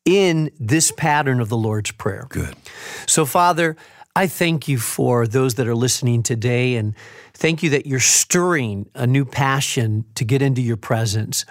in 0.06 0.52
this 0.60 0.92
pattern 0.92 1.40
of 1.40 1.50
the 1.50 1.58
Lord's 1.58 1.92
Prayer. 1.92 2.28
Good. 2.30 2.56
So, 3.08 3.26
Father, 3.26 3.76
I 4.16 4.28
thank 4.28 4.68
you 4.68 4.78
for 4.78 5.26
those 5.26 5.56
that 5.56 5.68
are 5.68 5.76
listening 5.76 6.22
today 6.22 6.76
and 6.76 6.94
thank 7.34 7.64
you 7.64 7.72
that 7.72 7.88
you're 7.88 8.00
stirring 8.00 8.88
a 8.94 9.08
new 9.08 9.26
passion 9.26 10.06
to 10.16 10.24
get 10.24 10.44
into 10.44 10.62
your 10.62 10.78
presence. 10.78 11.46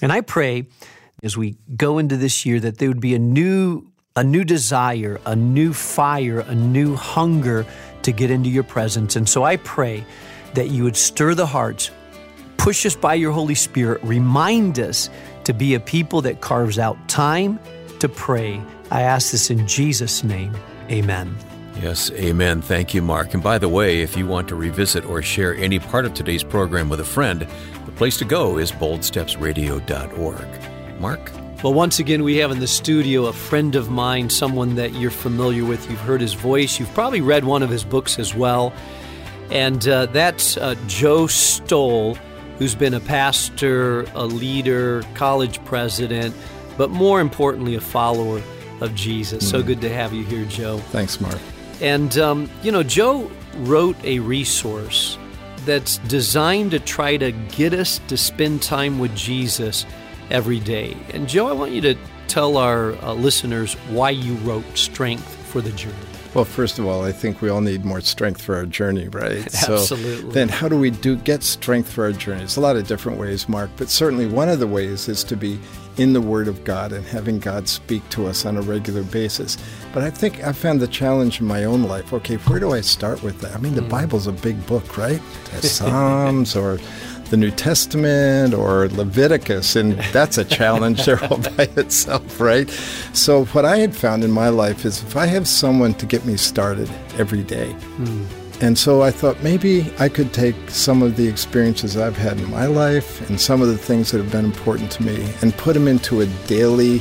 And 0.00 0.12
I 0.12 0.20
pray 0.20 0.68
as 1.24 1.36
we 1.36 1.56
go 1.76 1.98
into 1.98 2.16
this 2.16 2.46
year 2.46 2.60
that 2.60 2.78
there 2.78 2.88
would 2.88 3.00
be 3.00 3.14
a 3.14 3.18
new 3.18 3.86
a 4.16 4.24
new 4.24 4.44
desire, 4.44 5.20
a 5.24 5.36
new 5.36 5.72
fire, 5.72 6.40
a 6.40 6.54
new 6.54 6.96
hunger 6.96 7.64
to 8.02 8.12
get 8.12 8.30
into 8.30 8.50
your 8.50 8.64
presence. 8.64 9.14
And 9.14 9.28
so 9.28 9.44
I 9.44 9.56
pray 9.56 10.04
that 10.54 10.68
you 10.68 10.82
would 10.84 10.96
stir 10.96 11.34
the 11.34 11.46
hearts, 11.46 11.90
push 12.56 12.84
us 12.84 12.96
by 12.96 13.14
your 13.14 13.32
Holy 13.32 13.54
Spirit, 13.54 14.02
remind 14.02 14.80
us 14.80 15.10
to 15.44 15.52
be 15.52 15.74
a 15.74 15.80
people 15.80 16.22
that 16.22 16.40
carves 16.40 16.78
out 16.78 16.96
time 17.08 17.60
to 18.00 18.08
pray. 18.08 18.60
I 18.90 19.02
ask 19.02 19.30
this 19.30 19.48
in 19.48 19.66
Jesus' 19.66 20.24
name. 20.24 20.56
Amen. 20.90 21.36
Yes, 21.76 22.10
amen. 22.12 22.62
Thank 22.62 22.94
you, 22.94 23.02
Mark. 23.02 23.34
And 23.34 23.42
by 23.42 23.58
the 23.58 23.68
way, 23.68 24.02
if 24.02 24.16
you 24.16 24.26
want 24.26 24.48
to 24.48 24.54
revisit 24.54 25.04
or 25.04 25.22
share 25.22 25.54
any 25.54 25.78
part 25.78 26.04
of 26.04 26.14
today's 26.14 26.42
program 26.42 26.88
with 26.88 27.00
a 27.00 27.04
friend, 27.04 27.46
the 27.86 27.92
place 27.92 28.16
to 28.18 28.24
go 28.24 28.58
is 28.58 28.72
boldstepsradio.org. 28.72 31.00
Mark? 31.00 31.30
Well, 31.62 31.74
once 31.74 31.98
again, 31.98 32.22
we 32.22 32.36
have 32.36 32.50
in 32.50 32.58
the 32.58 32.66
studio 32.66 33.26
a 33.26 33.32
friend 33.32 33.76
of 33.76 33.90
mine, 33.90 34.30
someone 34.30 34.76
that 34.76 34.94
you're 34.94 35.10
familiar 35.10 35.64
with. 35.64 35.90
You've 35.90 36.00
heard 36.00 36.20
his 36.20 36.34
voice, 36.34 36.80
you've 36.80 36.92
probably 36.94 37.20
read 37.20 37.44
one 37.44 37.62
of 37.62 37.68
his 37.68 37.84
books 37.84 38.18
as 38.18 38.34
well. 38.34 38.72
And 39.50 39.86
uh, 39.86 40.06
that's 40.06 40.56
uh, 40.56 40.74
Joe 40.86 41.26
Stowell, 41.26 42.14
who's 42.58 42.74
been 42.74 42.94
a 42.94 43.00
pastor, 43.00 44.02
a 44.14 44.24
leader, 44.24 45.02
college 45.14 45.62
president, 45.64 46.34
but 46.78 46.90
more 46.90 47.20
importantly, 47.20 47.74
a 47.74 47.80
follower 47.80 48.40
of 48.80 48.94
Jesus. 48.94 49.44
Mm. 49.44 49.50
So 49.50 49.62
good 49.62 49.82
to 49.82 49.90
have 49.90 50.14
you 50.14 50.24
here, 50.24 50.46
Joe. 50.46 50.78
Thanks, 50.78 51.20
Mark. 51.20 51.38
And, 51.80 52.16
um, 52.18 52.50
you 52.62 52.72
know, 52.72 52.82
Joe 52.82 53.30
wrote 53.58 53.96
a 54.04 54.18
resource 54.18 55.18
that's 55.64 55.98
designed 55.98 56.70
to 56.72 56.80
try 56.80 57.16
to 57.16 57.32
get 57.32 57.72
us 57.74 58.00
to 58.08 58.16
spend 58.16 58.62
time 58.62 58.98
with 58.98 59.14
Jesus 59.14 59.86
every 60.30 60.60
day. 60.60 60.96
And, 61.12 61.28
Joe, 61.28 61.48
I 61.48 61.52
want 61.52 61.72
you 61.72 61.80
to 61.82 61.96
tell 62.28 62.56
our 62.56 62.92
uh, 63.02 63.12
listeners 63.14 63.74
why 63.90 64.10
you 64.10 64.34
wrote 64.36 64.64
Strength 64.76 65.36
for 65.46 65.60
the 65.60 65.72
Journey. 65.72 65.96
Well, 66.34 66.44
first 66.44 66.78
of 66.78 66.86
all, 66.86 67.04
I 67.04 67.10
think 67.10 67.42
we 67.42 67.48
all 67.48 67.60
need 67.60 67.84
more 67.84 68.00
strength 68.00 68.40
for 68.40 68.54
our 68.54 68.64
journey, 68.64 69.08
right? 69.08 69.44
Absolutely. 69.68 70.20
So 70.20 70.28
then 70.28 70.48
how 70.48 70.68
do 70.68 70.78
we 70.78 70.90
do 70.90 71.16
get 71.16 71.42
strength 71.42 71.90
for 71.90 72.04
our 72.04 72.12
journey? 72.12 72.44
It's 72.44 72.54
a 72.54 72.60
lot 72.60 72.76
of 72.76 72.86
different 72.86 73.18
ways, 73.18 73.48
Mark, 73.48 73.68
but 73.76 73.88
certainly 73.88 74.26
one 74.26 74.48
of 74.48 74.60
the 74.60 74.66
ways 74.68 75.08
is 75.08 75.24
to 75.24 75.36
be 75.36 75.58
in 76.00 76.14
the 76.14 76.20
Word 76.20 76.48
of 76.48 76.64
God 76.64 76.92
and 76.92 77.04
having 77.04 77.38
God 77.38 77.68
speak 77.68 78.08
to 78.08 78.26
us 78.26 78.46
on 78.46 78.56
a 78.56 78.62
regular 78.62 79.02
basis. 79.02 79.58
But 79.92 80.02
I 80.02 80.08
think 80.08 80.42
I 80.42 80.52
found 80.52 80.80
the 80.80 80.88
challenge 80.88 81.40
in 81.40 81.46
my 81.46 81.64
own 81.64 81.82
life. 81.82 82.14
Okay, 82.14 82.36
where 82.36 82.58
do 82.58 82.72
I 82.72 82.80
start 82.80 83.22
with 83.22 83.38
that? 83.42 83.54
I 83.54 83.58
mean, 83.58 83.74
the 83.74 83.82
mm. 83.82 83.90
Bible's 83.90 84.26
a 84.26 84.32
big 84.32 84.66
book, 84.66 84.96
right? 84.96 85.20
Psalms 85.60 86.56
or 86.56 86.78
the 87.28 87.36
New 87.36 87.50
Testament 87.50 88.54
or 88.54 88.88
Leviticus, 88.88 89.76
and 89.76 89.92
that's 90.12 90.38
a 90.38 90.44
challenge 90.44 91.04
there 91.04 91.22
all 91.24 91.36
by 91.38 91.68
itself, 91.76 92.40
right? 92.40 92.70
So, 93.12 93.44
what 93.46 93.66
I 93.66 93.76
had 93.76 93.94
found 93.94 94.24
in 94.24 94.30
my 94.30 94.48
life 94.48 94.86
is 94.86 95.02
if 95.02 95.16
I 95.16 95.26
have 95.26 95.46
someone 95.46 95.92
to 95.94 96.06
get 96.06 96.24
me 96.24 96.38
started 96.38 96.90
every 97.18 97.42
day, 97.42 97.76
mm. 97.98 98.39
And 98.62 98.78
so 98.78 99.02
I 99.02 99.10
thought 99.10 99.42
maybe 99.42 99.90
I 99.98 100.10
could 100.10 100.34
take 100.34 100.54
some 100.68 101.02
of 101.02 101.16
the 101.16 101.26
experiences 101.26 101.96
I've 101.96 102.16
had 102.16 102.38
in 102.38 102.50
my 102.50 102.66
life 102.66 103.26
and 103.28 103.40
some 103.40 103.62
of 103.62 103.68
the 103.68 103.78
things 103.78 104.10
that 104.10 104.18
have 104.18 104.30
been 104.30 104.44
important 104.44 104.90
to 104.92 105.02
me 105.02 105.32
and 105.40 105.54
put 105.54 105.72
them 105.72 105.88
into 105.88 106.20
a 106.20 106.26
daily 106.46 106.98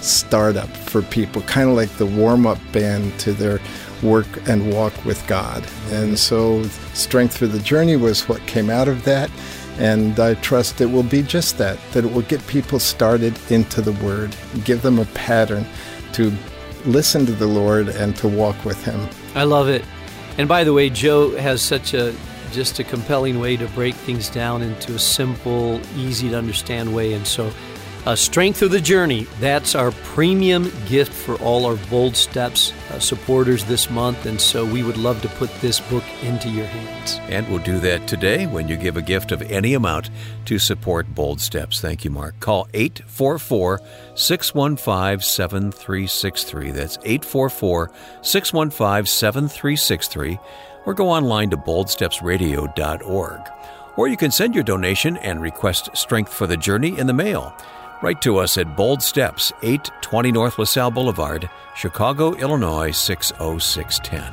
startup 0.00 0.68
for 0.68 1.02
people, 1.02 1.42
kind 1.42 1.68
of 1.68 1.74
like 1.74 1.90
the 1.96 2.06
warm 2.06 2.46
up 2.46 2.58
band 2.72 3.18
to 3.20 3.32
their 3.32 3.58
work 4.02 4.26
and 4.48 4.72
walk 4.72 5.04
with 5.04 5.26
God. 5.26 5.66
And 5.90 6.18
so 6.18 6.62
Strength 6.94 7.36
for 7.36 7.46
the 7.46 7.58
Journey 7.58 7.96
was 7.96 8.28
what 8.28 8.40
came 8.46 8.70
out 8.70 8.88
of 8.88 9.04
that. 9.04 9.30
And 9.78 10.18
I 10.20 10.34
trust 10.34 10.80
it 10.80 10.86
will 10.86 11.02
be 11.02 11.22
just 11.22 11.58
that, 11.58 11.78
that 11.92 12.04
it 12.04 12.12
will 12.12 12.22
get 12.22 12.46
people 12.46 12.78
started 12.78 13.36
into 13.50 13.80
the 13.80 13.92
Word, 14.04 14.36
give 14.64 14.82
them 14.82 14.98
a 14.98 15.06
pattern 15.06 15.66
to 16.12 16.32
listen 16.84 17.26
to 17.26 17.32
the 17.32 17.46
Lord 17.46 17.88
and 17.88 18.16
to 18.16 18.28
walk 18.28 18.64
with 18.64 18.82
Him. 18.84 19.08
I 19.34 19.44
love 19.44 19.68
it. 19.68 19.84
And 20.40 20.48
by 20.48 20.64
the 20.64 20.72
way, 20.72 20.88
Joe 20.88 21.36
has 21.36 21.60
such 21.60 21.92
a 21.92 22.14
just 22.50 22.78
a 22.78 22.84
compelling 22.84 23.40
way 23.40 23.58
to 23.58 23.68
break 23.68 23.94
things 23.94 24.30
down 24.30 24.62
into 24.62 24.94
a 24.94 24.98
simple, 24.98 25.78
easy 25.98 26.30
to 26.30 26.38
understand 26.38 26.94
way. 26.94 27.12
And 27.12 27.26
so 27.26 27.52
uh, 28.06 28.16
Strength 28.16 28.62
of 28.62 28.70
the 28.70 28.80
Journey, 28.80 29.26
that's 29.40 29.74
our 29.74 29.90
premium 29.90 30.72
gift 30.86 31.12
for 31.12 31.34
all 31.36 31.66
our 31.66 31.76
Bold 31.88 32.16
Steps 32.16 32.72
uh, 32.90 32.98
supporters 32.98 33.64
this 33.64 33.90
month. 33.90 34.26
And 34.26 34.40
so 34.40 34.64
we 34.64 34.82
would 34.82 34.96
love 34.96 35.20
to 35.22 35.28
put 35.28 35.52
this 35.60 35.80
book 35.80 36.04
into 36.22 36.48
your 36.48 36.66
hands. 36.66 37.20
And 37.28 37.48
we'll 37.48 37.58
do 37.58 37.78
that 37.80 38.08
today 38.08 38.46
when 38.46 38.68
you 38.68 38.76
give 38.76 38.96
a 38.96 39.02
gift 39.02 39.32
of 39.32 39.42
any 39.42 39.74
amount 39.74 40.10
to 40.46 40.58
support 40.58 41.14
Bold 41.14 41.40
Steps. 41.40 41.80
Thank 41.80 42.04
you, 42.04 42.10
Mark. 42.10 42.40
Call 42.40 42.68
844 42.72 43.80
615 44.14 45.20
7363. 45.20 46.70
That's 46.70 46.96
844 47.04 47.90
615 48.22 49.06
7363. 49.06 50.38
Or 50.86 50.94
go 50.94 51.10
online 51.10 51.50
to 51.50 51.58
boldstepsradio.org. 51.58 53.40
Or 53.96 54.08
you 54.08 54.16
can 54.16 54.30
send 54.30 54.54
your 54.54 54.64
donation 54.64 55.18
and 55.18 55.42
request 55.42 55.94
Strength 55.94 56.32
for 56.32 56.46
the 56.46 56.56
Journey 56.56 56.98
in 56.98 57.06
the 57.06 57.12
mail. 57.12 57.54
Write 58.02 58.22
to 58.22 58.38
us 58.38 58.56
at 58.56 58.76
Bold 58.76 59.02
Steps, 59.02 59.52
820 59.62 60.32
North 60.32 60.58
LaSalle 60.58 60.90
Boulevard, 60.90 61.50
Chicago, 61.76 62.32
Illinois 62.34 62.92
60610. 62.92 64.32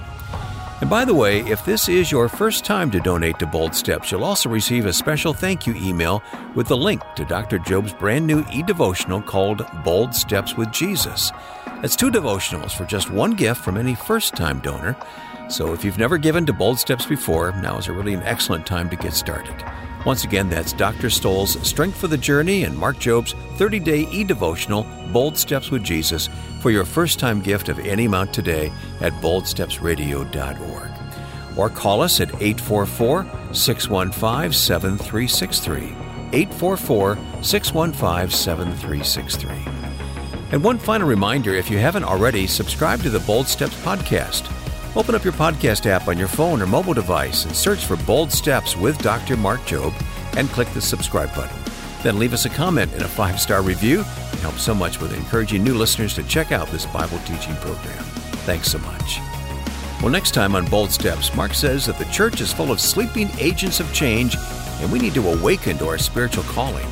And 0.80 0.90
by 0.90 1.04
the 1.04 1.14
way, 1.14 1.42
if 1.42 1.66
this 1.66 1.90
is 1.90 2.10
your 2.10 2.30
first 2.30 2.64
time 2.64 2.90
to 2.92 3.02
donate 3.02 3.40
to 3.40 3.46
Bold 3.46 3.76
Steps, 3.76 4.10
you'll 4.10 4.24
also 4.24 4.48
receive 4.48 4.86
a 4.86 4.94
special 4.94 5.34
thank 5.34 5.68
you 5.68 5.74
email 5.76 6.24
with 6.56 6.68
the 6.68 6.78
link 6.78 7.02
to 7.18 7.26
Dr. 7.26 7.60
Jobe's 7.60 7.92
brand 7.92 8.26
new 8.26 8.46
e 8.54 8.64
devotional 8.64 9.22
called 9.22 9.66
Bold 9.84 10.16
Steps 10.16 10.56
with 10.56 10.72
Jesus. 10.72 11.34
That's 11.82 11.98
two 11.98 12.10
devotionals 12.10 12.72
for 12.72 12.86
just 12.86 13.12
one 13.12 13.32
gift 13.32 13.62
from 13.62 13.76
any 13.76 13.96
first 13.96 14.34
time 14.34 14.60
donor. 14.60 14.96
So 15.50 15.74
if 15.74 15.84
you've 15.84 15.98
never 15.98 16.18
given 16.18 16.46
to 16.46 16.54
Bold 16.54 16.80
Steps 16.80 17.06
before, 17.06 17.52
now 17.52 17.78
is 17.80 17.88
a 17.88 17.92
really 17.92 18.14
an 18.14 18.24
excellent 18.24 18.66
time 18.66 18.90
to 18.92 18.96
get 18.96 19.14
started. 19.14 19.62
Once 20.08 20.24
again, 20.24 20.50
that's 20.50 20.72
Dr. 20.72 21.10
Stowell's 21.10 21.60
Strength 21.68 21.98
for 21.98 22.08
the 22.08 22.18
Journey 22.18 22.64
and 22.64 22.78
Mark 22.78 22.98
Jobe's 22.98 23.34
30 23.58 23.82
day 23.82 24.08
e 24.10 24.24
devotional, 24.24 24.88
Bold 25.12 25.38
Steps 25.38 25.70
with 25.70 25.84
Jesus, 25.84 26.30
for 26.62 26.72
your 26.72 26.86
first 26.86 27.20
time 27.20 27.42
gift 27.42 27.68
of 27.68 27.78
any 27.80 28.06
amount 28.06 28.34
today 28.34 28.72
at 29.02 29.12
boldstepsradio.org. 29.16 31.58
Or 31.58 31.70
call 31.70 32.02
us 32.02 32.22
at 32.22 32.30
844 32.42 33.54
615 33.54 34.54
7363. 34.54 35.94
844 36.32 37.18
615 37.42 38.30
7363. 38.30 39.50
And 40.54 40.64
one 40.64 40.78
final 40.78 41.10
reminder 41.10 41.54
if 41.54 41.70
you 41.70 41.80
haven't 41.80 42.06
already, 42.06 42.48
subscribe 42.48 43.02
to 43.02 43.10
the 43.10 43.20
Bold 43.20 43.50
Steps 43.50 43.76
podcast. 43.82 44.50
Open 44.98 45.14
up 45.14 45.24
your 45.24 45.34
podcast 45.34 45.86
app 45.86 46.08
on 46.08 46.18
your 46.18 46.28
phone 46.28 46.60
or 46.60 46.66
mobile 46.66 46.96
device 46.96 47.46
and 47.46 47.56
search 47.56 47.86
for 47.86 47.98
Bold 47.98 48.32
Steps 48.32 48.76
with 48.76 48.98
Dr. 48.98 49.38
Mark 49.38 49.60
Jobe 49.60 49.94
and 50.36 50.50
click 50.50 50.68
the 50.70 50.82
subscribe 50.82 51.30
button. 51.36 51.56
Then 52.02 52.18
leave 52.18 52.34
us 52.34 52.46
a 52.46 52.50
comment 52.50 52.92
and 52.94 53.04
a 53.04 53.08
five 53.08 53.40
star 53.40 53.62
review. 53.62 54.00
It 54.00 54.40
helps 54.40 54.64
so 54.64 54.74
much 54.74 55.00
with 55.00 55.16
encouraging 55.16 55.64
new 55.64 55.76
listeners 55.76 56.16
to 56.16 56.24
check 56.24 56.52
out 56.52 56.68
this 56.70 56.88
Bible 56.88 57.20
teaching 57.20 57.56
program. 57.58 58.04
Thanks 58.48 58.72
so 58.72 58.80
much. 58.80 59.20
Well, 60.02 60.10
next 60.10 60.32
time 60.32 60.56
on 60.56 60.66
Bold 60.66 60.90
Steps, 60.90 61.36
Mark 61.36 61.54
says 61.54 61.86
that 61.86 62.00
the 62.00 62.06
church 62.06 62.42
is 62.42 62.52
full 62.52 62.72
of 62.72 62.82
sleeping 62.82 63.30
agents 63.38 63.80
of 63.80 63.94
change 63.94 64.36
and 64.82 64.92
we 64.92 64.98
need 64.98 65.14
to 65.14 65.30
awaken 65.30 65.78
to 65.78 65.88
our 65.90 66.00
spiritual 66.00 66.44
calling. 66.46 66.88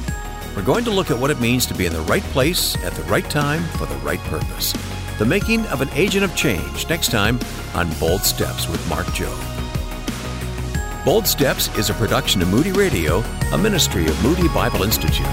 We're 0.56 0.62
going 0.62 0.86
to 0.86 0.91
look 0.91 1.10
at 1.10 1.18
what 1.18 1.32
it 1.32 1.39
means 1.39 1.65
to 1.65 1.74
be 1.74 1.88
in 1.88 1.94
the 1.94 2.02
right 2.02 2.24
place 2.26 2.76
at 2.84 2.94
the 2.94 3.04
right 3.06 3.28
time 3.32 3.63
for 3.80 3.88
the 3.88 3.98
right 3.98 4.20
purpose. 4.26 4.76
The 5.17 5.25
Making 5.25 5.65
of 5.67 5.80
an 5.80 5.88
Agent 5.93 6.25
of 6.25 6.36
Change, 6.36 6.89
next 6.89 7.10
time 7.10 7.39
on 7.73 7.89
Bold 8.01 8.19
Steps 8.19 8.67
with 8.67 8.86
Mark 8.89 9.06
Jobe. 9.08 9.34
Bold 11.06 11.25
Steps 11.25 11.73
is 11.78 11.89
a 11.89 11.93
production 11.93 12.41
of 12.41 12.49
Moody 12.49 12.73
Radio, 12.73 13.23
a 13.54 13.58
ministry 13.58 14.06
of 14.08 14.23
Moody 14.23 14.49
Bible 14.49 14.84
Institute. 14.84 15.25